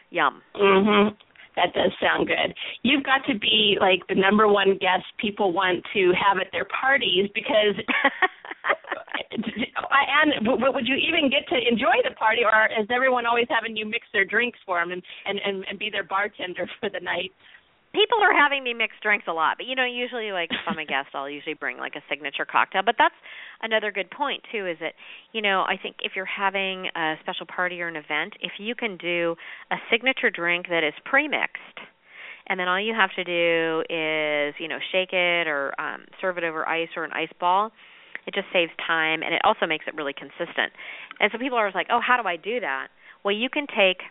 Yum. 0.10 0.42
Mhm 0.56 1.16
that 1.58 1.74
does 1.74 1.92
sound 2.00 2.28
good. 2.28 2.54
You've 2.84 3.04
got 3.04 3.26
to 3.28 3.38
be 3.38 3.78
like 3.82 4.08
the 4.08 4.16
number 4.16 4.48
one 4.48 4.78
guest 4.80 5.06
people 5.20 5.52
want 5.52 5.84
to 5.94 6.14
have 6.14 6.38
at 6.38 6.48
their 6.54 6.66
parties 6.66 7.30
because 7.34 7.76
and 10.24 10.48
would 10.48 10.88
you 10.88 10.96
even 10.96 11.30
get 11.30 11.48
to 11.50 11.56
enjoy 11.56 11.96
the 12.04 12.16
party 12.16 12.42
or 12.44 12.68
is 12.80 12.88
everyone 12.90 13.26
always 13.26 13.48
having 13.50 13.76
you 13.76 13.86
mix 13.86 14.08
their 14.14 14.26
drinks 14.26 14.60
for 14.66 14.80
them 14.80 14.92
and 14.92 15.02
and 15.26 15.40
and, 15.46 15.66
and 15.70 15.80
be 15.80 15.90
their 15.90 16.04
bartender 16.04 16.70
for 16.80 16.90
the 16.90 17.00
night? 17.00 17.32
people 17.94 18.20
are 18.22 18.36
having 18.36 18.64
me 18.64 18.74
mix 18.74 18.94
drinks 19.02 19.26
a 19.28 19.34
lot, 19.34 19.58
but 19.58 19.66
you 19.66 19.76
know, 19.76 19.86
usually 19.86 20.32
like 20.32 20.50
if 20.52 20.62
I'm 20.68 20.78
a 20.78 20.86
guest, 20.86 21.10
I'll 21.14 21.30
usually 21.30 21.56
bring 21.56 21.78
like 21.78 21.96
a 21.96 22.04
signature 22.10 22.46
cocktail. 22.46 22.82
But 22.86 22.96
that's 22.98 23.16
another 23.62 23.92
good 23.92 24.12
point 24.12 24.44
too. 24.52 24.68
Is 24.68 24.78
that 24.82 24.94
you 25.34 25.42
know, 25.42 25.62
I 25.68 25.78
think 25.82 25.98
if 26.02 26.14
you're 26.16 26.26
having 26.26 26.88
a 26.96 27.16
special 27.22 27.46
party 27.46 27.82
or 27.82 27.88
an 27.88 27.96
event, 27.96 28.34
if 28.42 28.54
you 28.60 28.76
can 28.76 28.98
do 28.98 29.36
a 29.72 29.78
signature 29.90 30.30
drink 30.30 30.68
that 30.70 30.84
is 30.84 30.94
pre-mixed, 31.06 31.78
and 32.48 32.60
then 32.60 32.68
all 32.68 32.80
you 32.80 32.94
have 32.94 33.10
to 33.16 33.24
do 33.24 33.82
is 33.90 34.54
you 34.60 34.68
know 34.68 34.80
shake 34.92 35.14
it 35.14 35.48
or 35.48 35.74
um, 35.80 36.06
serve 36.22 36.38
it 36.38 36.44
over 36.44 36.68
ice 36.68 36.90
or 36.96 37.04
an 37.04 37.12
ice 37.14 37.34
ball. 37.40 37.72
It 38.28 38.36
just 38.36 38.48
saves 38.52 38.72
time 38.86 39.24
and 39.24 39.34
it 39.34 39.42
also 39.44 39.66
makes 39.66 39.86
it 39.88 39.96
really 39.96 40.14
consistent. 40.14 40.76
And 41.20 41.32
so 41.32 41.40
people 41.40 41.58
are 41.58 41.66
always 41.66 41.76
like, 41.76 41.88
"Oh, 41.90 42.02
how 42.04 42.22
do 42.22 42.28
I 42.28 42.36
do 42.36 42.60
that?" 42.60 42.88
Well, 43.24 43.34
you 43.34 43.50
can 43.50 43.66
take 43.66 44.04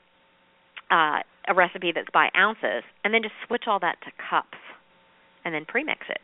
uh, 0.91 1.21
a 1.49 1.55
recipe 1.55 1.93
that's 1.95 2.11
by 2.13 2.29
ounces, 2.37 2.83
and 3.05 3.15
then 3.15 3.23
just 3.23 3.35
switch 3.47 3.65
all 3.67 3.79
that 3.81 3.97
to 4.05 4.11
cups, 4.31 4.59
and 5.45 5.55
then 5.55 5.65
premix 5.65 6.01
it, 6.09 6.21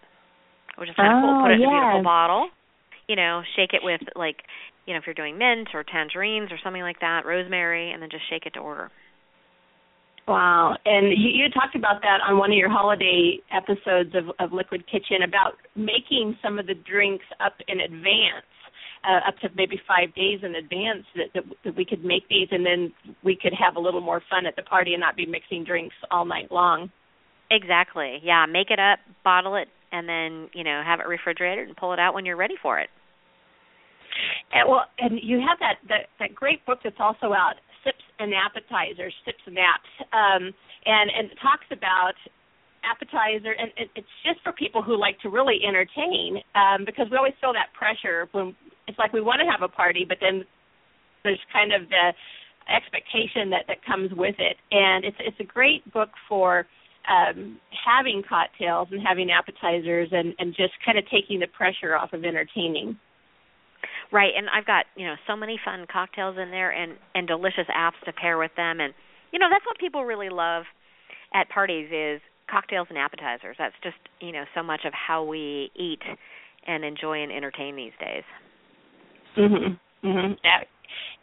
which 0.79 0.89
is 0.89 0.97
kind 0.97 1.13
of 1.13 1.19
oh, 1.19 1.23
cool. 1.23 1.43
Put 1.43 1.51
it 1.53 1.61
in 1.61 1.67
a 1.67 1.71
beautiful 1.71 2.03
bottle. 2.03 2.49
You 3.09 3.17
know, 3.17 3.43
shake 3.57 3.75
it 3.75 3.83
with 3.83 4.01
like, 4.15 4.37
you 4.87 4.95
know, 4.95 4.99
if 4.99 5.07
you're 5.07 5.15
doing 5.15 5.37
mint 5.37 5.69
or 5.75 5.85
tangerines 5.85 6.51
or 6.51 6.59
something 6.63 6.83
like 6.83 7.01
that, 7.01 7.27
rosemary, 7.27 7.91
and 7.93 8.01
then 8.01 8.11
just 8.11 8.25
shake 8.31 8.47
it 8.47 8.55
to 8.55 8.61
order. 8.61 8.91
Wow. 10.29 10.77
And 10.85 11.11
you, 11.11 11.31
you 11.31 11.51
talked 11.51 11.75
about 11.75 12.01
that 12.03 12.19
on 12.27 12.39
one 12.39 12.53
of 12.53 12.57
your 12.57 12.71
holiday 12.71 13.39
episodes 13.51 14.15
of, 14.15 14.31
of 14.39 14.53
Liquid 14.53 14.85
Kitchen 14.87 15.23
about 15.27 15.55
making 15.75 16.37
some 16.43 16.59
of 16.59 16.67
the 16.67 16.75
drinks 16.75 17.25
up 17.45 17.55
in 17.67 17.81
advance 17.81 18.47
uh, 19.05 19.29
up 19.29 19.37
to 19.39 19.49
maybe 19.57 19.81
five 19.87 20.15
days 20.15 20.41
in 20.43 20.55
advance 20.55 21.05
that, 21.17 21.27
that 21.35 21.43
that 21.65 21.77
we 21.77 21.85
could 21.85 22.05
make 22.05 22.29
these, 22.29 22.49
and 22.51 22.65
then 22.65 22.93
we 23.25 23.37
could 23.41 23.53
have 23.53 23.77
a 23.77 23.81
little 23.81 24.01
more 24.01 24.23
fun 24.31 24.47
at 24.47 24.57
the 24.57 24.63
party 24.63 24.95
and 24.95 25.01
not 25.01 25.17
be 25.17 25.27
mixing 25.27 25.65
drinks 25.65 25.95
all 26.11 26.25
night 26.25 26.51
long. 26.53 26.91
Exactly. 27.51 28.21
Yeah, 28.23 28.47
make 28.47 28.71
it 28.71 28.79
up, 28.79 29.01
bottle 29.25 29.57
it, 29.57 29.69
and 29.91 30.09
then 30.09 30.49
you 30.55 30.65
know 30.65 30.83
have 30.85 31.01
it 31.01 31.07
refrigerated 31.07 31.67
and 31.67 31.77
pull 31.77 31.93
it 31.93 31.99
out 31.99 32.15
when 32.15 32.25
you're 32.25 32.37
ready 32.37 32.55
for 32.63 32.79
it. 32.79 32.89
And, 34.53 34.69
well, 34.69 34.85
and 34.99 35.19
you 35.23 35.41
have 35.41 35.59
that, 35.59 35.77
that 35.89 36.07
that 36.21 36.35
great 36.35 36.65
book 36.65 36.79
that's 36.85 37.01
also 37.01 37.33
out, 37.33 37.55
Sips 38.19 38.33
appetizer, 38.35 39.11
Sips 39.25 39.45
and 39.47 39.57
Apps, 39.57 39.93
um, 40.13 40.53
and 40.87 41.11
and 41.11 41.31
it 41.31 41.39
talks 41.41 41.67
about 41.71 42.15
appetizer 42.83 43.55
and 43.55 43.71
it, 43.77 43.89
it's 43.95 44.15
just 44.27 44.43
for 44.43 44.53
people 44.53 44.83
who 44.83 44.99
like 44.99 45.15
to 45.21 45.31
really 45.31 45.61
entertain 45.63 46.43
um 46.57 46.83
because 46.85 47.07
we 47.13 47.17
always 47.17 47.33
feel 47.41 47.53
that 47.53 47.71
pressure 47.79 48.27
when 48.33 48.57
it's 48.89 48.99
like 48.99 49.13
we 49.13 49.21
want 49.21 49.39
to 49.39 49.47
have 49.47 49.63
a 49.63 49.71
party 49.71 50.05
but 50.05 50.19
then 50.21 50.43
there's 51.23 51.39
kind 51.53 51.73
of 51.73 51.89
the 51.89 52.11
expectation 52.69 53.51
that 53.51 53.65
that 53.69 53.85
comes 53.85 54.11
with 54.15 54.37
it. 54.39 54.57
And 54.71 55.05
it's 55.05 55.17
it's 55.21 55.41
a 55.41 55.45
great 55.45 55.91
book 55.93 56.11
for 56.29 56.67
um 57.09 57.59
having 57.85 58.23
cocktails 58.29 58.89
and 58.91 59.01
having 59.05 59.31
appetizers 59.31 60.09
and 60.13 60.35
and 60.39 60.55
just 60.55 60.73
kind 60.85 60.99
of 60.99 61.05
taking 61.11 61.41
the 61.41 61.49
pressure 61.49 61.97
off 61.97 62.13
of 62.13 62.25
entertaining 62.25 62.99
Right, 64.13 64.33
and 64.37 64.47
I've 64.51 64.67
got 64.67 64.85
you 64.95 65.07
know 65.07 65.15
so 65.27 65.35
many 65.35 65.59
fun 65.65 65.87
cocktails 65.91 66.37
in 66.41 66.51
there, 66.51 66.71
and 66.71 66.93
and 67.15 67.27
delicious 67.27 67.67
apps 67.75 67.99
to 68.05 68.13
pair 68.13 68.39
with 68.39 68.51
them, 68.57 68.81
and 68.81 68.93
you 69.33 69.39
know 69.39 69.47
that's 69.51 69.65
what 69.65 69.79
people 69.79 70.05
really 70.05 70.29
love 70.29 70.65
at 71.35 71.49
parties 71.49 71.89
is 71.91 72.21
cocktails 72.51 72.87
and 72.91 72.99
appetizers. 72.99 73.57
That's 73.59 73.75
just 73.83 73.97
you 74.21 74.33
know 74.33 74.45
so 74.55 74.63
much 74.63 74.83
of 74.85 74.93
how 74.93 75.25
we 75.25 75.71
eat 75.75 76.03
and 76.67 76.85
enjoy 76.85 77.23
and 77.23 77.33
entertain 77.33 77.75
these 77.75 77.93
days. 77.99 78.25
Mhm. 79.37 79.79
Mhm. 80.05 80.39
Yeah. 80.45 80.61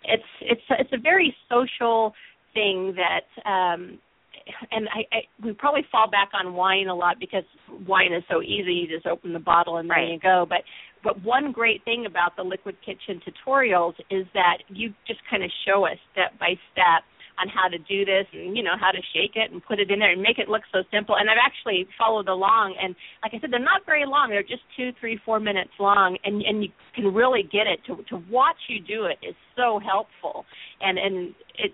It's 0.05 0.23
it's 0.41 0.61
it's 0.69 0.93
a 0.93 0.97
very 0.97 1.35
social 1.47 2.15
thing 2.55 2.95
that 2.95 3.49
um 3.49 3.99
and 4.71 4.87
I, 4.89 5.15
I 5.15 5.21
we 5.43 5.53
probably 5.53 5.85
fall 5.91 6.09
back 6.09 6.29
on 6.33 6.53
wine 6.53 6.87
a 6.87 6.95
lot 6.95 7.19
because 7.19 7.43
wine 7.87 8.13
is 8.13 8.23
so 8.29 8.41
easy. 8.41 8.73
You 8.73 8.87
just 8.87 9.05
open 9.05 9.33
the 9.33 9.39
bottle 9.39 9.77
and 9.77 9.89
right. 9.89 10.05
there 10.05 10.13
you 10.13 10.19
go. 10.19 10.45
But 10.47 10.59
but 11.03 11.23
one 11.23 11.51
great 11.51 11.83
thing 11.85 12.05
about 12.05 12.35
the 12.35 12.43
Liquid 12.43 12.75
Kitchen 12.85 13.21
tutorials 13.21 13.93
is 14.09 14.25
that 14.33 14.57
you 14.69 14.93
just 15.07 15.19
kind 15.29 15.43
of 15.43 15.51
show 15.65 15.85
us 15.85 15.97
step 16.11 16.37
by 16.39 16.55
step 16.71 17.03
on 17.39 17.47
how 17.47 17.67
to 17.69 17.77
do 17.77 18.03
this 18.03 18.27
and 18.33 18.55
you 18.55 18.63
know 18.63 18.75
how 18.79 18.91
to 18.91 18.99
shake 19.15 19.35
it 19.35 19.51
and 19.51 19.63
put 19.63 19.79
it 19.79 19.89
in 19.89 19.99
there 19.99 20.11
and 20.11 20.21
make 20.21 20.37
it 20.37 20.49
look 20.49 20.63
so 20.71 20.83
simple. 20.91 21.15
And 21.15 21.29
i've 21.29 21.41
actually 21.41 21.87
followed 21.97 22.27
along 22.27 22.75
and 22.81 22.95
like 23.23 23.33
i 23.33 23.39
said 23.39 23.51
they're 23.51 23.59
not 23.59 23.85
very 23.85 24.05
long. 24.05 24.29
They're 24.29 24.43
just 24.43 24.63
two 24.75 24.91
three 24.99 25.19
four 25.25 25.39
minutes 25.39 25.71
long 25.79 26.17
and 26.23 26.41
and 26.41 26.63
you 26.63 26.69
can 26.95 27.13
really 27.13 27.43
get 27.43 27.65
it. 27.65 27.79
To 27.87 28.03
to 28.09 28.21
watch 28.29 28.59
you 28.67 28.79
do 28.79 29.05
it 29.05 29.25
is 29.25 29.35
so 29.55 29.79
helpful. 29.79 30.45
And 30.81 30.99
and 30.99 31.33
it 31.57 31.71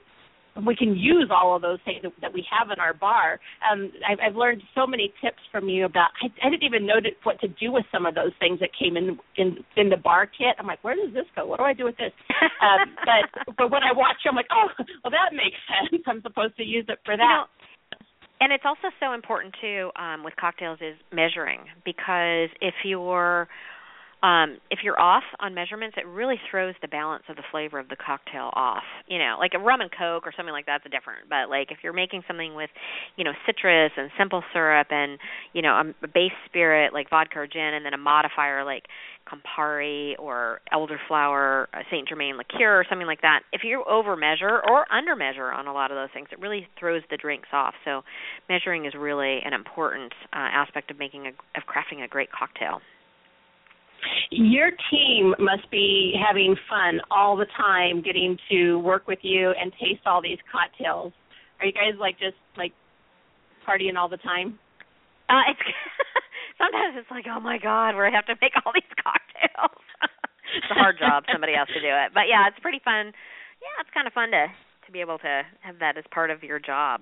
we 0.64 0.76
can 0.76 0.96
use 0.96 1.30
all 1.30 1.56
of 1.56 1.62
those 1.62 1.80
things 1.84 2.04
that 2.22 2.34
we 2.34 2.46
have 2.48 2.70
in 2.72 2.80
our 2.80 2.94
bar. 2.94 3.40
Um, 3.70 3.92
I've, 4.08 4.20
I've 4.20 4.36
learned 4.36 4.64
so 4.74 4.88
many 4.88 5.14
tips 5.22 5.40
from 5.52 5.68
you 5.68 5.86
about. 5.86 6.12
I, 6.24 6.28
I 6.46 6.50
didn't 6.50 6.64
even 6.64 6.86
know 6.86 6.96
what 7.24 7.40
to 7.42 7.48
do 7.48 7.72
with 7.72 7.86
some 7.92 8.06
of 8.06 8.16
those 8.16 8.32
things 8.40 8.60
that 8.62 8.70
came 8.78 8.96
in 8.96 9.20
in 9.36 9.58
in 9.76 9.90
the 9.90 9.98
bar 9.98 10.26
kit. 10.26 10.56
I'm 10.58 10.68
like, 10.68 10.84
where 10.84 10.96
does 10.96 11.14
this 11.14 11.26
go? 11.36 11.46
What 11.46 11.60
do 11.60 11.66
I 11.66 11.74
do 11.74 11.84
with 11.86 11.98
this? 11.98 12.14
um, 12.62 12.96
but 13.04 13.56
but 13.58 13.72
when 13.72 13.84
I 13.84 13.92
watch, 13.92 14.18
I'm 14.28 14.36
like, 14.36 14.52
oh, 14.52 14.68
well, 15.04 15.12
that 15.12 15.36
makes 15.36 15.60
sense. 15.68 16.04
I'm 16.08 16.22
supposed 16.22 16.56
to 16.58 16.64
use 16.64 16.86
it 16.88 17.00
for 17.04 17.18
that. 17.18 17.24
You 17.24 17.28
know, 17.28 17.46
and 18.42 18.52
it's 18.52 18.64
also 18.66 18.94
so 19.00 19.14
important 19.14 19.56
too 19.62 19.92
um, 19.96 20.24
with 20.24 20.36
cocktails 20.36 20.80
is 20.82 20.96
measuring 21.12 21.62
because 21.84 22.50
if 22.62 22.76
you're 22.84 23.48
um 24.26 24.58
if 24.72 24.80
you're 24.84 25.00
off 25.00 25.24
on 25.40 25.54
measurements 25.54 25.96
it 25.98 26.08
really 26.08 26.36
throws 26.50 26.74
the 26.82 26.88
balance 26.88 27.24
of 27.30 27.36
the 27.36 27.44
flavor 27.52 27.78
of 27.78 27.88
the 27.90 27.96
cocktail 27.96 28.50
off 28.54 28.84
you 29.08 29.20
know 29.20 29.36
like 29.40 29.52
a 29.54 29.60
rum 29.60 29.82
and 29.82 29.92
coke 29.92 30.26
or 30.26 30.34
something 30.36 30.54
like 30.54 30.66
that's 30.66 30.84
different 30.86 31.30
but 31.30 31.50
like 31.50 31.72
if 31.72 31.80
you're 31.84 31.94
making 31.94 32.24
something 32.28 32.56
with 32.56 32.70
you 33.18 33.24
know 33.24 33.32
citrus 33.46 33.92
and 33.98 34.10
simple 34.18 34.44
syrup 34.52 34.88
and 34.90 35.20
you 35.54 35.62
know 35.62 35.94
a 36.04 36.08
base 36.08 36.36
spirit 36.46 36.94
like 36.94 37.10
vodka 37.10 37.40
or 37.40 37.48
gin 37.48 37.74
and 37.76 37.86
then 37.86 37.94
a 37.94 37.98
modifier 37.98 38.66
like 38.66 38.84
campari 39.30 40.14
or 40.20 40.62
elderflower 40.74 41.66
saint 41.90 42.08
germain 42.08 42.38
liqueur 42.38 42.80
or 42.80 42.86
something 42.90 43.08
like 43.08 43.22
that 43.22 43.42
if 43.54 43.62
you 43.64 43.84
over 43.90 44.16
measure 44.16 44.62
or 44.70 44.92
under 44.92 45.16
measure 45.16 45.52
on 45.52 45.68
a 45.68 45.74
lot 45.74 45.92
of 45.92 45.96
those 45.96 46.10
things 46.14 46.28
it 46.32 46.40
really 46.40 46.68
throws 46.80 47.02
the 47.10 47.18
drinks 47.18 47.50
off. 47.54 47.74
So 47.84 48.02
measuring 48.50 48.86
is 48.86 48.94
really 48.98 49.40
an 49.44 49.54
important 49.54 50.14
uh, 50.34 50.38
aspect 50.38 50.92
of 50.92 51.00
making 51.00 51.28
a 51.28 51.30
of 51.30 51.64
crafting 51.68 52.04
a 52.04 52.08
great 52.08 52.30
cocktail 52.32 52.82
your 54.32 54.72
team 54.92 55.36
must 55.40 55.70
be 55.72 56.14
having 56.16 56.56
fun 56.70 57.00
all 57.12 57.36
the 57.36 57.48
time 57.58 58.02
getting 58.02 58.38
to 58.50 58.80
work 58.80 59.08
with 59.08 59.20
you 59.22 59.54
and 59.60 59.72
taste 59.74 60.06
all 60.06 60.22
these 60.22 60.40
cocktails. 60.52 61.14
Are 61.60 61.66
you 61.66 61.74
guys 61.74 62.00
like 62.00 62.20
just 62.20 62.38
like 62.58 62.74
partying 63.68 63.96
all 63.98 64.10
the 64.10 64.18
time? 64.18 64.60
Uh 65.30 65.42
it's 65.50 65.60
sometimes 66.58 66.96
it's 66.98 67.12
like, 67.12 67.26
oh 67.30 67.40
my 67.40 67.58
god, 67.58 67.96
where 67.96 68.08
I 68.08 68.12
have 68.12 68.26
to 68.28 68.36
make 68.42 68.54
all 68.66 68.72
these 68.74 68.96
cocktails. 69.02 69.82
it's 70.58 70.72
a 70.72 70.76
hard 70.76 70.98
job. 71.00 71.24
Somebody 71.32 71.54
has 71.58 71.68
to 71.70 71.82
do 71.82 71.92
it. 71.92 72.12
But 72.14 72.28
yeah, 72.30 72.48
it's 72.48 72.60
pretty 72.60 72.82
fun. 72.84 73.12
Yeah, 73.62 73.76
it's 73.82 73.94
kind 73.94 74.08
of 74.08 74.14
fun 74.14 74.32
to 74.32 74.48
to 74.86 74.92
be 74.92 75.02
able 75.02 75.18
to 75.18 75.42
have 75.62 75.80
that 75.80 75.98
as 75.98 76.04
part 76.12 76.30
of 76.30 76.44
your 76.44 76.60
job. 76.60 77.02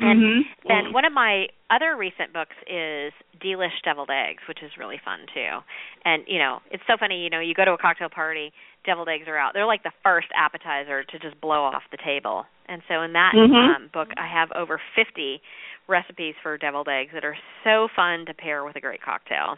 And 0.00 0.20
mm-hmm. 0.20 0.68
then 0.68 0.92
one 0.92 1.04
of 1.04 1.12
my 1.12 1.46
other 1.70 1.96
recent 1.96 2.32
books 2.32 2.56
is 2.66 3.12
Delish 3.42 3.76
Deviled 3.84 4.10
Eggs, 4.10 4.42
which 4.48 4.62
is 4.62 4.70
really 4.78 5.00
fun 5.04 5.20
too. 5.34 5.60
And 6.04 6.24
you 6.26 6.38
know, 6.38 6.58
it's 6.70 6.82
so 6.86 6.94
funny. 6.98 7.22
You 7.22 7.30
know, 7.30 7.40
you 7.40 7.54
go 7.54 7.64
to 7.64 7.72
a 7.72 7.78
cocktail 7.78 8.08
party, 8.08 8.52
deviled 8.84 9.08
eggs 9.08 9.24
are 9.28 9.38
out. 9.38 9.52
They're 9.54 9.66
like 9.66 9.82
the 9.82 9.92
first 10.02 10.28
appetizer 10.36 11.04
to 11.04 11.18
just 11.18 11.40
blow 11.40 11.64
off 11.64 11.82
the 11.90 11.98
table. 12.04 12.44
And 12.68 12.82
so 12.88 13.02
in 13.02 13.12
that 13.12 13.32
mm-hmm. 13.34 13.84
um, 13.84 13.90
book, 13.92 14.08
I 14.16 14.26
have 14.26 14.48
over 14.56 14.80
50 14.96 15.40
recipes 15.88 16.34
for 16.42 16.56
deviled 16.58 16.88
eggs 16.88 17.10
that 17.14 17.24
are 17.24 17.36
so 17.64 17.88
fun 17.94 18.26
to 18.26 18.34
pair 18.34 18.64
with 18.64 18.76
a 18.76 18.80
great 18.80 19.02
cocktail. 19.02 19.56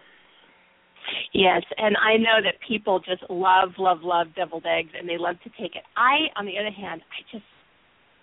Yes, 1.33 1.63
and 1.77 1.97
I 1.99 2.17
know 2.17 2.41
that 2.43 2.55
people 2.67 2.99
just 2.99 3.23
love, 3.29 3.73
love, 3.79 3.99
love 4.03 4.29
deviled 4.35 4.65
eggs, 4.67 4.91
and 4.99 5.07
they 5.07 5.19
love 5.19 5.37
to 5.45 5.51
take 5.51 5.77
it. 5.77 5.83
I, 5.97 6.33
on 6.37 6.47
the 6.47 6.57
other 6.59 6.71
hand, 6.71 7.03
I 7.13 7.21
just 7.31 7.45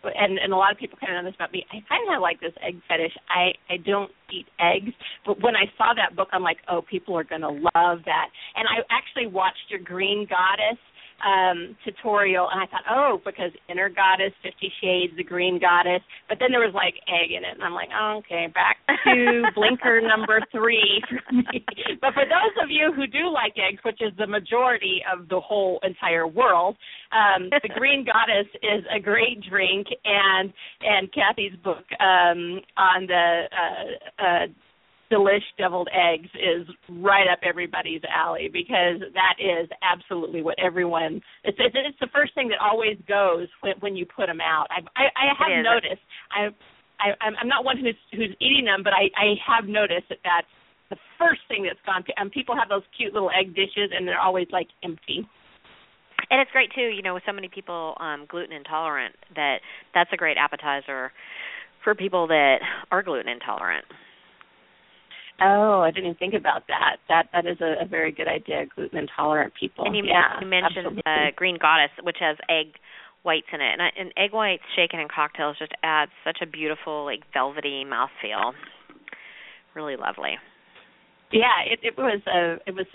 and 0.03 0.39
and 0.39 0.53
a 0.53 0.55
lot 0.55 0.71
of 0.71 0.77
people 0.77 0.97
kind 0.99 1.15
of 1.15 1.23
know 1.23 1.29
this 1.29 1.35
about 1.35 1.51
me. 1.51 1.65
I 1.71 1.81
kind 1.87 2.15
of 2.15 2.21
like 2.21 2.39
this 2.39 2.53
egg 2.65 2.81
fetish. 2.87 3.13
I 3.29 3.53
I 3.69 3.77
don't 3.77 4.11
eat 4.31 4.47
eggs, 4.59 4.93
but 5.25 5.41
when 5.41 5.55
I 5.55 5.65
saw 5.77 5.93
that 5.95 6.15
book, 6.15 6.29
I'm 6.31 6.43
like, 6.43 6.57
oh, 6.69 6.81
people 6.81 7.17
are 7.17 7.23
going 7.23 7.41
to 7.41 7.49
love 7.51 7.99
that. 8.05 8.27
And 8.55 8.67
I 8.67 8.81
actually 8.89 9.27
watched 9.27 9.69
your 9.69 9.79
Green 9.79 10.27
Goddess 10.29 10.79
um 11.25 11.75
tutorial 11.85 12.49
and 12.51 12.61
I 12.61 12.65
thought, 12.67 12.85
oh, 12.89 13.21
because 13.23 13.51
inner 13.69 13.89
goddess, 13.89 14.33
Fifty 14.43 14.71
Shades, 14.81 15.13
the 15.17 15.23
green 15.23 15.59
goddess, 15.59 16.01
but 16.29 16.37
then 16.39 16.51
there 16.51 16.59
was 16.59 16.73
like 16.73 16.95
egg 17.07 17.31
in 17.31 17.43
it, 17.43 17.53
and 17.53 17.63
I'm 17.63 17.73
like, 17.73 17.89
oh, 17.93 18.21
okay, 18.25 18.47
back 18.53 18.77
to 19.05 19.43
blinker 19.55 20.01
number 20.01 20.41
three 20.51 21.01
for 21.09 21.33
me. 21.33 21.65
But 22.01 22.13
for 22.13 22.23
those 22.23 22.55
of 22.63 22.69
you 22.69 22.91
who 22.95 23.05
do 23.05 23.29
like 23.31 23.53
eggs, 23.57 23.79
which 23.83 24.01
is 24.01 24.11
the 24.17 24.25
majority 24.25 25.01
of 25.11 25.27
the 25.29 25.39
whole 25.39 25.79
entire 25.83 26.25
world, 26.25 26.77
um, 27.11 27.49
the 27.51 27.69
green 27.77 28.05
goddess 28.05 28.47
is 28.63 28.83
a 28.93 28.99
great 28.99 29.41
drink, 29.47 29.87
and 30.05 30.51
and 30.81 31.11
Kathy's 31.13 31.55
book 31.63 31.85
um 31.99 32.61
on 32.77 33.07
the 33.07 33.43
uh, 33.51 34.23
uh 34.23 34.47
delish 35.11 35.43
deviled 35.57 35.89
eggs 35.91 36.29
is 36.35 36.67
right 36.89 37.27
up 37.31 37.39
everybody's 37.43 38.01
alley 38.07 38.49
because 38.51 39.01
that 39.13 39.35
is 39.39 39.67
absolutely 39.83 40.41
what 40.41 40.55
everyone 40.57 41.21
it's 41.43 41.57
it's, 41.59 41.75
it's 41.75 41.99
the 41.99 42.07
first 42.13 42.33
thing 42.33 42.47
that 42.47 42.59
always 42.61 42.97
goes 43.07 43.47
when 43.61 43.73
when 43.81 43.95
you 43.95 44.05
put 44.05 44.27
them 44.27 44.39
out 44.39 44.67
i 44.71 44.79
i, 44.95 45.05
I 45.15 45.25
have 45.37 45.63
noticed 45.63 46.01
i 46.31 46.49
I, 47.01 47.17
I'm 47.17 47.47
not 47.47 47.65
one 47.65 47.77
who's 47.77 47.97
who's 48.11 48.35
eating 48.39 48.65
them, 48.65 48.83
but 48.83 48.93
I, 48.93 49.09
I 49.17 49.33
have 49.41 49.67
noticed 49.67 50.09
that 50.09 50.19
that's 50.23 50.47
the 50.89 50.97
first 51.17 51.41
thing 51.47 51.63
that's 51.63 51.81
gone. 51.85 52.03
And 52.17 52.31
people 52.31 52.55
have 52.55 52.69
those 52.69 52.83
cute 52.95 53.13
little 53.13 53.31
egg 53.31 53.55
dishes, 53.55 53.89
and 53.93 54.07
they're 54.07 54.21
always 54.21 54.47
like 54.51 54.67
empty. 54.83 55.27
And 56.29 56.39
it's 56.39 56.51
great 56.51 56.71
too, 56.73 56.93
you 56.93 57.01
know, 57.01 57.13
with 57.13 57.23
so 57.25 57.33
many 57.33 57.49
people 57.49 57.97
um 57.99 58.25
gluten 58.29 58.53
intolerant, 58.55 59.15
that 59.35 59.57
that's 59.93 60.11
a 60.13 60.17
great 60.17 60.37
appetizer 60.37 61.11
for 61.83 61.95
people 61.95 62.27
that 62.27 62.59
are 62.91 63.01
gluten 63.01 63.27
intolerant. 63.27 63.85
Oh, 65.41 65.81
I 65.81 65.89
didn't 65.89 66.05
even 66.05 66.17
think 66.17 66.33
about 66.35 66.67
that. 66.67 66.97
That 67.09 67.29
that 67.33 67.45
is 67.45 67.57
a, 67.61 67.83
a 67.83 67.87
very 67.87 68.11
good 68.11 68.27
idea. 68.27 68.65
Gluten 68.75 68.99
intolerant 68.99 69.53
people. 69.59 69.85
And 69.85 69.95
you, 69.95 70.03
yeah, 70.05 70.39
you 70.39 70.47
mentioned 70.47 71.01
uh, 71.05 71.33
Green 71.35 71.57
Goddess, 71.59 71.89
which 72.03 72.17
has 72.19 72.37
egg 72.47 72.75
whites 73.23 73.47
in 73.53 73.61
it, 73.61 73.73
and, 73.73 73.81
I, 73.81 73.89
and 73.99 74.13
egg 74.17 74.33
whites 74.33 74.63
shaken 74.75 74.99
in 74.99 75.07
cocktails 75.13 75.57
just 75.57 75.73
adds 75.83 76.11
such 76.23 76.39
a 76.41 76.45
beautiful, 76.45 77.05
like 77.05 77.21
velvety 77.33 77.83
mouthfeel. 77.85 78.53
Really 79.73 79.95
lovely. 79.95 80.37
Yeah, 81.31 81.65
it, 81.65 81.79
it 81.81 81.97
was 81.97 82.21
a 82.27 82.57
it 82.67 82.75
was 82.75 82.85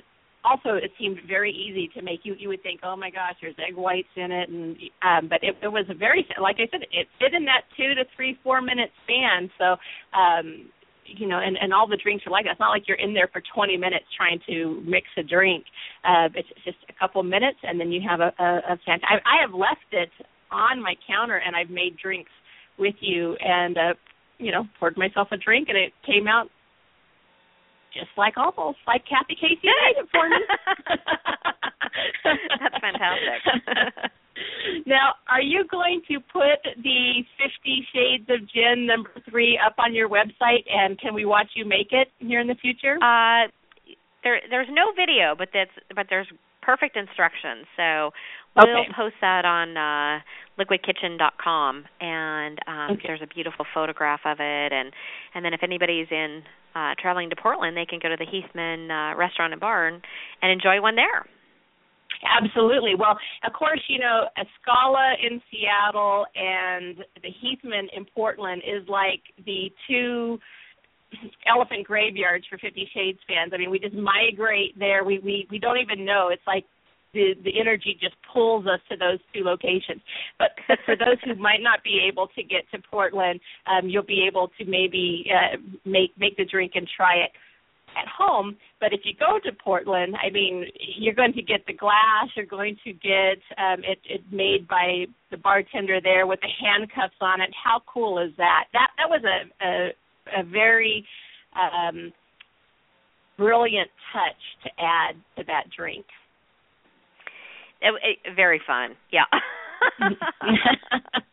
also 0.44 0.76
it 0.76 0.92
seemed 0.98 1.18
very 1.26 1.50
easy 1.50 1.90
to 1.94 2.02
make 2.02 2.20
you 2.22 2.36
you 2.38 2.48
would 2.48 2.62
think 2.62 2.80
oh 2.84 2.94
my 2.94 3.10
gosh 3.10 3.34
there's 3.42 3.56
egg 3.58 3.74
whites 3.76 4.08
in 4.14 4.30
it 4.30 4.48
and 4.48 4.76
um 5.02 5.28
but 5.28 5.42
it, 5.42 5.56
it 5.60 5.68
was 5.68 5.84
a 5.90 5.94
very 5.94 6.24
like 6.40 6.56
i 6.60 6.68
said 6.70 6.82
it 6.92 7.08
fit 7.18 7.34
in 7.34 7.44
that 7.44 7.62
two 7.76 7.94
to 7.94 8.04
three 8.14 8.38
four 8.44 8.62
minute 8.62 8.90
span 9.02 9.50
so 9.58 9.74
um 10.16 10.70
you 11.08 11.26
know, 11.26 11.38
and 11.38 11.56
and 11.60 11.72
all 11.72 11.86
the 11.86 11.96
drinks 11.96 12.26
are 12.26 12.30
like 12.30 12.44
that. 12.44 12.52
It's 12.52 12.60
not 12.60 12.70
like 12.70 12.88
you're 12.88 12.98
in 12.98 13.14
there 13.14 13.28
for 13.32 13.42
20 13.54 13.76
minutes 13.76 14.04
trying 14.16 14.40
to 14.48 14.82
mix 14.86 15.06
a 15.16 15.22
drink. 15.22 15.64
Uh, 16.04 16.28
it's 16.34 16.48
just 16.64 16.78
a 16.88 16.92
couple 16.98 17.22
minutes, 17.22 17.58
and 17.62 17.78
then 17.78 17.92
you 17.92 18.00
have 18.08 18.20
a 18.20 18.32
a, 18.38 18.74
a 18.74 18.76
fantastic. 18.84 19.22
I, 19.24 19.38
I 19.38 19.40
have 19.42 19.54
left 19.54 19.90
it 19.92 20.10
on 20.50 20.82
my 20.82 20.94
counter, 21.06 21.36
and 21.36 21.54
I've 21.54 21.70
made 21.70 21.96
drinks 22.02 22.30
with 22.78 22.94
you, 23.00 23.36
and 23.40 23.76
uh, 23.76 23.94
you 24.38 24.52
know, 24.52 24.64
poured 24.78 24.96
myself 24.96 25.28
a 25.32 25.36
drink, 25.36 25.68
and 25.68 25.78
it 25.78 25.92
came 26.04 26.26
out 26.28 26.48
just 27.92 28.10
like 28.16 28.36
almost 28.36 28.78
like 28.86 29.02
Kathy 29.08 29.34
Casey 29.34 29.64
made 29.64 29.96
it 29.96 30.08
for 30.12 30.28
me. 30.28 30.36
That's 32.60 32.76
fantastic. 32.80 34.12
now, 34.86 35.14
are 35.28 35.40
you 35.42 35.64
going 35.70 36.02
to 36.08 36.20
put 36.20 36.60
the 36.82 37.24
Fifty 37.38 37.86
Shades 37.92 38.28
of 38.28 38.48
Gin 38.52 38.86
number 38.86 39.10
three 39.30 39.58
up 39.64 39.74
on 39.78 39.94
your 39.94 40.08
website, 40.08 40.64
and 40.70 40.98
can 40.98 41.14
we 41.14 41.24
watch 41.24 41.48
you 41.54 41.64
make 41.64 41.88
it 41.92 42.08
here 42.18 42.40
in 42.40 42.46
the 42.46 42.54
future? 42.56 42.96
Uh, 42.96 43.48
there, 44.22 44.40
there's 44.50 44.68
no 44.70 44.92
video, 44.96 45.34
but 45.36 45.48
that's 45.54 45.70
but 45.94 46.06
there's 46.10 46.26
perfect 46.62 46.96
instructions. 46.96 47.66
So 47.76 48.10
we'll 48.56 48.68
Okay. 48.68 48.88
post 48.96 49.14
that 49.20 49.44
on 49.44 49.76
uh, 49.76 50.20
liquidkitchen.com, 50.58 51.84
and 52.00 52.58
um, 52.66 52.90
Okay. 52.92 53.02
there's 53.06 53.22
a 53.22 53.26
beautiful 53.26 53.64
photograph 53.72 54.20
of 54.24 54.38
it. 54.40 54.72
And 54.72 54.92
and 55.34 55.44
then 55.44 55.54
if 55.54 55.62
anybody's 55.62 56.08
in 56.10 56.42
uh, 56.74 56.94
traveling 56.98 57.30
to 57.30 57.36
Portland, 57.36 57.76
they 57.76 57.86
can 57.86 58.00
go 58.02 58.08
to 58.08 58.16
the 58.16 58.26
Heathman 58.26 58.90
uh, 58.90 59.16
Restaurant 59.16 59.52
and 59.52 59.60
Bar 59.60 59.86
and, 59.88 60.02
and 60.42 60.50
enjoy 60.52 60.80
one 60.82 60.96
there. 60.96 61.24
Absolutely. 62.24 62.94
Well, 62.94 63.18
of 63.46 63.52
course, 63.52 63.80
you 63.88 63.98
know, 63.98 64.26
Escala 64.38 65.14
in 65.22 65.40
Seattle 65.50 66.26
and 66.34 66.98
the 67.22 67.28
Heathman 67.28 67.88
in 67.96 68.04
Portland 68.14 68.62
is 68.66 68.86
like 68.88 69.22
the 69.44 69.70
two 69.88 70.38
elephant 71.46 71.86
graveyards 71.86 72.44
for 72.48 72.58
Fifty 72.58 72.88
Shades 72.94 73.18
fans. 73.26 73.52
I 73.54 73.58
mean, 73.58 73.70
we 73.70 73.78
just 73.78 73.94
migrate 73.94 74.78
there. 74.78 75.04
We 75.04 75.18
we 75.20 75.46
we 75.50 75.58
don't 75.58 75.78
even 75.78 76.04
know. 76.04 76.28
It's 76.32 76.46
like 76.46 76.64
the 77.14 77.34
the 77.44 77.60
energy 77.60 77.96
just 78.00 78.14
pulls 78.32 78.66
us 78.66 78.80
to 78.90 78.96
those 78.96 79.18
two 79.34 79.44
locations. 79.44 80.02
But, 80.38 80.50
for 80.84 80.96
those 80.96 81.16
who 81.24 81.34
might 81.36 81.62
not 81.62 81.82
be 81.84 82.00
able 82.06 82.28
to 82.36 82.42
get 82.42 82.68
to 82.72 82.78
Portland, 82.90 83.40
um, 83.66 83.88
you'll 83.88 84.02
be 84.02 84.26
able 84.26 84.48
to 84.58 84.64
maybe 84.64 85.30
uh, 85.30 85.56
make 85.84 86.10
make 86.18 86.36
the 86.36 86.44
drink 86.44 86.72
and 86.74 86.88
try 86.96 87.16
it 87.16 87.30
at 87.96 88.06
home. 88.08 88.56
But 88.80 88.92
if 88.92 89.00
you 89.04 89.12
go 89.18 89.38
to 89.44 89.52
Portland, 89.52 90.14
I 90.16 90.30
mean, 90.30 90.66
you're 90.98 91.14
going 91.14 91.32
to 91.32 91.42
get 91.42 91.66
the 91.66 91.72
glass. 91.72 92.28
You're 92.34 92.46
going 92.46 92.76
to 92.84 92.92
get 92.92 93.38
um, 93.58 93.80
it, 93.84 93.98
it 94.08 94.20
made 94.30 94.68
by 94.68 95.06
the 95.30 95.36
bartender 95.36 96.00
there 96.02 96.26
with 96.26 96.40
the 96.40 96.48
handcuffs 96.60 97.16
on 97.20 97.40
it. 97.40 97.50
How 97.62 97.82
cool 97.92 98.18
is 98.18 98.32
that? 98.36 98.64
That 98.72 98.88
that 98.98 99.08
was 99.08 99.22
a 99.24 99.66
a, 99.66 100.40
a 100.40 100.44
very 100.44 101.04
um, 101.54 102.12
brilliant 103.36 103.90
touch 104.12 104.42
to 104.64 104.70
add 104.82 105.16
to 105.36 105.44
that 105.46 105.64
drink. 105.76 106.06
It, 107.80 107.94
it, 108.02 108.34
very 108.34 108.60
fun. 108.66 108.96
Yeah. 109.12 109.24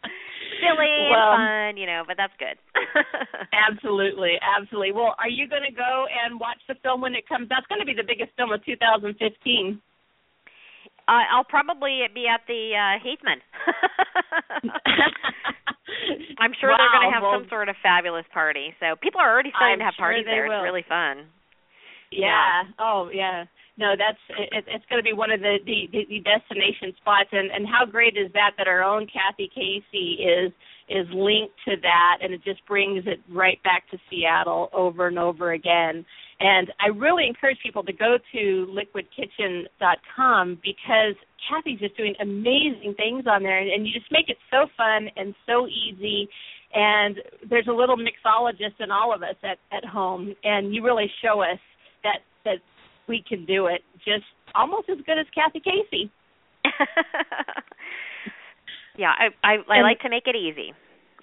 Silly 0.86 1.10
Well- 1.12 1.34
and 1.40 1.74
fun, 1.74 1.78
you 1.78 1.88
know, 1.88 2.04
but 2.06 2.18
that's 2.18 2.34
good. 2.38 2.58
Absolutely, 3.54 4.36
absolutely. 4.42 4.92
Well, 4.92 5.16
are 5.18 5.30
you 5.30 5.48
going 5.48 5.64
to 5.64 5.72
go 5.74 6.06
and 6.12 6.40
watch 6.40 6.60
the 6.68 6.76
film 6.84 7.02
when 7.02 7.16
it 7.16 7.28
comes? 7.28 7.48
That's 7.50 7.66
going 7.68 7.80
to 7.80 7.86
be 7.88 7.94
the 7.96 8.04
biggest 8.06 8.36
film 8.36 8.52
of 8.52 8.64
2015. 8.66 9.16
uh, 11.08 11.12
I'll 11.32 11.44
probably 11.48 12.02
be 12.14 12.28
at 12.28 12.42
the 12.48 12.74
uh, 12.76 13.00
Heathman. 13.00 13.40
I'm 16.40 16.52
sure 16.60 16.74
they're 16.76 16.92
going 16.92 17.08
to 17.10 17.14
have 17.14 17.24
well- 17.24 17.40
some 17.40 17.48
sort 17.50 17.70
of 17.70 17.76
fabulous 17.82 18.26
party. 18.34 18.74
So 18.80 18.96
people 19.02 19.22
are 19.22 19.32
already 19.32 19.52
starting 19.56 19.80
I'm 19.80 19.80
to 19.80 19.86
have 19.86 19.96
sure 19.96 20.06
parties 20.12 20.26
there. 20.26 20.48
will. 20.48 20.60
It's 20.60 20.68
really 20.68 20.86
fun. 20.88 21.28
Yeah. 22.12 22.64
Oh, 22.80 23.10
yeah. 23.14 23.46
No, 23.78 23.96
that's 23.98 24.20
it, 24.38 24.66
it's 24.70 24.86
going 24.86 25.02
to 25.02 25.08
be 25.08 25.14
one 25.18 25.32
of 25.32 25.40
the, 25.42 25.58
the 25.66 25.90
the 25.90 26.20
destination 26.22 26.94
spots, 27.02 27.30
and 27.34 27.50
and 27.50 27.66
how 27.66 27.90
great 27.90 28.14
is 28.18 28.30
that 28.34 28.52
that 28.60 28.68
our 28.68 28.84
own 28.84 29.08
Kathy 29.10 29.50
Casey 29.50 30.22
is 30.22 30.54
is 30.90 31.08
linked 31.14 31.56
to 31.66 31.76
that, 31.82 32.18
and 32.22 32.34
it 32.34 32.44
just 32.44 32.66
brings 32.68 33.04
it 33.08 33.20
right 33.32 33.62
back 33.64 33.90
to 33.92 33.98
Seattle 34.10 34.70
over 34.74 35.08
and 35.08 35.18
over 35.18 35.54
again. 35.54 36.06
And 36.40 36.72
I 36.80 36.88
really 36.88 37.26
encourage 37.28 37.58
people 37.64 37.84
to 37.84 37.94
go 37.94 38.18
to 38.34 38.68
liquidkitchen.com 38.70 40.60
because 40.64 41.16
Kathy's 41.50 41.80
just 41.80 41.96
doing 41.96 42.16
amazing 42.22 42.96
things 42.98 43.26
on 43.28 43.44
there, 43.44 43.60
and, 43.60 43.70
and 43.72 43.88
you 43.88 43.94
just 43.94 44.12
make 44.12 44.30
it 44.30 44.38
so 44.52 44.68
fun 44.76 45.10
and 45.16 45.34
so 45.46 45.68
easy. 45.68 46.28
And 46.74 47.18
there's 47.50 47.68
a 47.68 47.74
little 47.74 47.98
mixologist 47.98 48.80
in 48.80 48.92
all 48.92 49.14
of 49.14 49.22
us 49.24 49.36
at 49.44 49.58
at 49.72 49.86
home, 49.86 50.34
and 50.44 50.74
you 50.74 50.84
really 50.84 51.10
show 51.22 51.42
us 51.42 51.60
that 52.04 52.20
that 52.46 52.58
we 53.08 53.24
can 53.28 53.46
do 53.46 53.68
it 53.68 53.82
just 54.04 54.26
almost 54.56 54.90
as 54.90 54.98
good 55.06 55.20
as 55.20 55.26
Kathy 55.34 55.60
Casey. 55.60 56.12
yeah, 58.98 59.12
I 59.18 59.30
I, 59.44 59.52
I 59.70 59.76
And- 59.78 59.84
like 59.84 60.00
to 60.02 60.10
make 60.10 60.28
it 60.28 60.36
easy, 60.36 60.74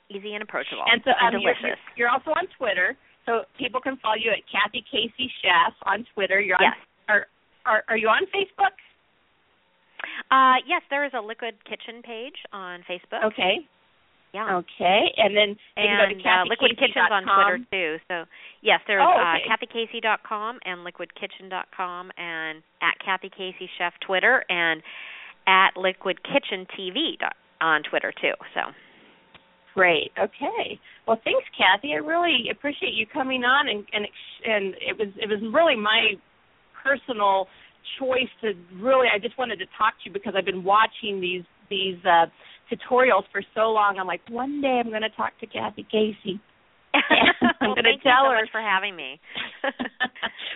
easy 0.08 0.34
and 0.34 0.42
approachable, 0.42 0.84
And 0.90 1.02
so 1.04 1.10
um, 1.20 1.32
you're, 1.32 1.54
delicious. 1.54 1.78
you're, 1.96 2.06
you're 2.06 2.10
also 2.10 2.30
on 2.30 2.46
Twitter, 2.58 2.96
so 3.26 3.44
people 3.58 3.80
can 3.80 3.96
follow 3.98 4.16
you 4.18 4.30
at 4.30 4.42
Kathy 4.50 4.84
Casey 4.90 5.30
Chef 5.42 5.74
on 5.86 6.06
Twitter. 6.14 6.40
You're 6.40 6.56
on, 6.56 6.62
yes. 6.62 6.76
are, 7.08 7.26
are 7.66 7.82
are 7.88 7.96
you 7.96 8.08
on 8.08 8.22
Facebook? 8.34 8.74
Uh, 10.30 10.56
yes, 10.66 10.82
there 10.90 11.04
is 11.04 11.12
a 11.14 11.20
Liquid 11.20 11.54
Kitchen 11.64 12.02
page 12.02 12.36
on 12.52 12.80
Facebook. 12.88 13.24
Okay. 13.26 13.60
Yeah. 14.32 14.58
Okay. 14.62 15.10
And 15.16 15.36
then 15.36 15.48
you 15.76 15.84
can 15.90 15.98
go 15.98 16.06
to 16.06 16.14
and 16.14 16.46
uh, 16.46 16.48
Liquid 16.48 16.70
Kitchen's 16.78 17.10
on 17.10 17.24
Twitter 17.26 17.58
too. 17.72 17.96
So 18.08 18.24
yes, 18.62 18.78
there's 18.86 19.02
Oh, 19.02 19.10
uh, 19.10 19.36
okay. 19.36 19.66
KathyCasey.com 19.66 20.60
and 20.64 20.86
LiquidKitchen.com 20.86 22.10
and 22.16 22.62
at 22.80 22.94
Kathy 23.04 23.28
Casey 23.28 23.68
Chef 23.76 23.92
Twitter 24.06 24.44
and 24.48 24.82
at 25.48 25.70
Liquid 25.76 26.22
Kitchen 26.22 26.64
TV 26.78 27.18
dot- 27.18 27.34
on 27.60 27.82
Twitter 27.82 28.12
too. 28.20 28.32
So 28.54 28.72
Great. 29.74 30.10
Okay. 30.18 30.80
Well, 31.06 31.20
thanks, 31.24 31.46
Kathy. 31.56 31.92
I 31.94 31.98
really 31.98 32.48
appreciate 32.50 32.92
you 32.94 33.06
coming 33.06 33.44
on, 33.44 33.68
and 33.68 33.84
and 33.92 34.06
and 34.44 34.74
it 34.74 34.98
was 34.98 35.08
it 35.16 35.28
was 35.28 35.38
really 35.54 35.76
my 35.76 36.14
personal 36.82 37.46
choice 37.98 38.30
to 38.42 38.52
really. 38.82 39.06
I 39.12 39.18
just 39.18 39.38
wanted 39.38 39.58
to 39.60 39.66
talk 39.78 39.94
to 40.02 40.10
you 40.10 40.12
because 40.12 40.34
I've 40.36 40.44
been 40.44 40.64
watching 40.64 41.20
these 41.20 41.44
these 41.70 41.98
uh, 42.04 42.26
tutorials 42.70 43.24
for 43.30 43.42
so 43.54 43.70
long. 43.70 43.96
I'm 43.98 44.06
like, 44.06 44.22
one 44.28 44.60
day 44.60 44.80
I'm 44.82 44.90
going 44.90 45.02
to 45.02 45.16
talk 45.16 45.38
to 45.40 45.46
Kathy 45.46 45.86
Casey. 45.90 46.40
I'm 47.60 47.70
well, 47.70 47.74
thank 47.76 48.02
you 48.02 48.10
tell 48.10 48.26
so 48.26 48.30
her. 48.30 48.40
much 48.42 48.50
for 48.50 48.60
having 48.60 48.96
me. 48.96 49.20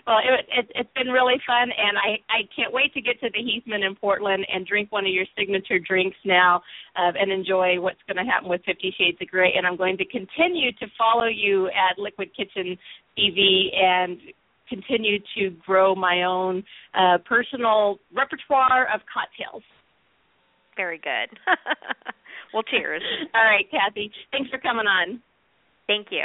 well, 0.07 0.19
it, 0.19 0.47
it, 0.53 0.71
it's 0.75 0.91
been 0.95 1.09
really 1.09 1.41
fun, 1.47 1.71
and 1.73 1.97
I 1.97 2.21
I 2.29 2.41
can't 2.55 2.73
wait 2.73 2.93
to 2.95 3.01
get 3.01 3.21
to 3.21 3.31
the 3.33 3.41
Heathman 3.41 3.87
in 3.87 3.95
Portland 3.97 4.47
and 4.53 4.67
drink 4.67 4.93
one 4.93 5.07
of 5.07 5.13
your 5.13 5.25
signature 5.37 5.79
drinks 5.79 6.17
now, 6.25 6.63
uh, 6.97 7.13
and 7.19 7.33
enjoy 7.33 7.81
what's 7.81 8.03
going 8.07 8.23
to 8.25 8.31
happen 8.31 8.49
with 8.49 8.61
Fifty 8.67 8.95
Shades 8.99 9.19
of 9.21 9.29
Grey. 9.29 9.55
And 9.57 9.67
I'm 9.67 9.77
going 9.77 9.97
to 9.97 10.05
continue 10.05 10.73
to 10.73 10.87
follow 10.99 11.27
you 11.27 11.69
at 11.69 11.99
Liquid 11.99 12.31
Kitchen 12.37 12.77
TV 13.19 13.75
and 13.75 14.19
continue 14.69 15.19
to 15.37 15.51
grow 15.65 15.95
my 15.95 16.25
own 16.25 16.63
uh, 16.95 17.19
personal 17.27 17.99
repertoire 18.15 18.87
of 18.93 19.01
cocktails. 19.13 19.63
Very 20.77 20.99
good. 20.99 21.39
well, 22.53 22.63
cheers. 22.65 23.03
All 23.35 23.45
right, 23.45 23.65
Kathy. 23.71 24.11
Thanks 24.33 24.51
for 24.51 24.59
coming 24.59 24.87
on. 24.87 25.23
Thank 25.87 26.09
you. 26.11 26.25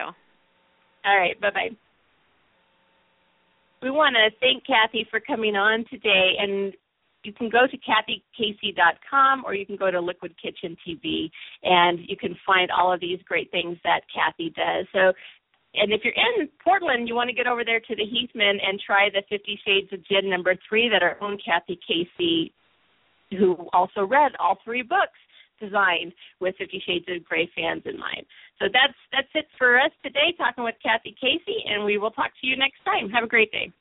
All 1.05 1.17
right, 1.17 1.39
bye 1.39 1.51
bye. 1.51 1.88
We 3.81 3.91
want 3.91 4.15
to 4.15 4.37
thank 4.39 4.65
Kathy 4.65 5.07
for 5.09 5.19
coming 5.19 5.55
on 5.55 5.85
today, 5.89 6.33
and 6.39 6.73
you 7.23 7.33
can 7.33 7.49
go 7.49 7.65
to 7.65 7.77
kathycasey.com 7.77 9.43
or 9.45 9.53
you 9.53 9.65
can 9.65 9.77
go 9.77 9.91
to 9.91 9.99
Liquid 9.99 10.35
Kitchen 10.41 10.75
TV, 10.85 11.29
and 11.63 11.99
you 12.07 12.17
can 12.17 12.35
find 12.45 12.69
all 12.71 12.91
of 12.91 12.99
these 12.99 13.19
great 13.25 13.51
things 13.51 13.77
that 13.83 14.01
Kathy 14.13 14.49
does. 14.49 14.85
So, 14.91 15.13
and 15.75 15.93
if 15.93 16.01
you're 16.03 16.13
in 16.13 16.49
Portland, 16.63 17.07
you 17.07 17.15
want 17.15 17.29
to 17.29 17.35
get 17.35 17.47
over 17.47 17.63
there 17.63 17.79
to 17.79 17.95
the 17.95 18.03
Heathman 18.03 18.57
and 18.65 18.81
try 18.85 19.09
the 19.09 19.23
Fifty 19.29 19.59
Shades 19.65 19.91
of 19.93 20.05
Gin 20.07 20.29
number 20.29 20.55
three 20.67 20.89
that 20.89 21.03
our 21.03 21.21
own 21.21 21.37
Kathy 21.43 21.79
Casey, 21.87 22.53
who 23.31 23.55
also 23.71 24.05
read 24.05 24.31
all 24.39 24.57
three 24.65 24.81
books, 24.81 25.19
designed 25.59 26.13
with 26.39 26.55
Fifty 26.57 26.81
Shades 26.85 27.05
of 27.09 27.23
Grey 27.23 27.49
fans 27.55 27.83
in 27.85 27.97
mind. 27.99 28.25
So 28.59 28.65
that's 28.71 28.97
that's 29.11 29.27
it 29.33 29.47
for 29.57 29.79
us 29.79 29.91
today, 30.03 30.33
talking 30.37 30.63
with 30.63 30.75
Kathy 30.81 31.15
Casey, 31.19 31.63
and 31.67 31.85
we 31.85 31.97
will 31.97 32.11
talk 32.11 32.31
to 32.41 32.47
you 32.47 32.57
next 32.57 32.83
time. 32.85 33.09
Have 33.09 33.23
a 33.23 33.27
great 33.27 33.51
day. 33.51 33.71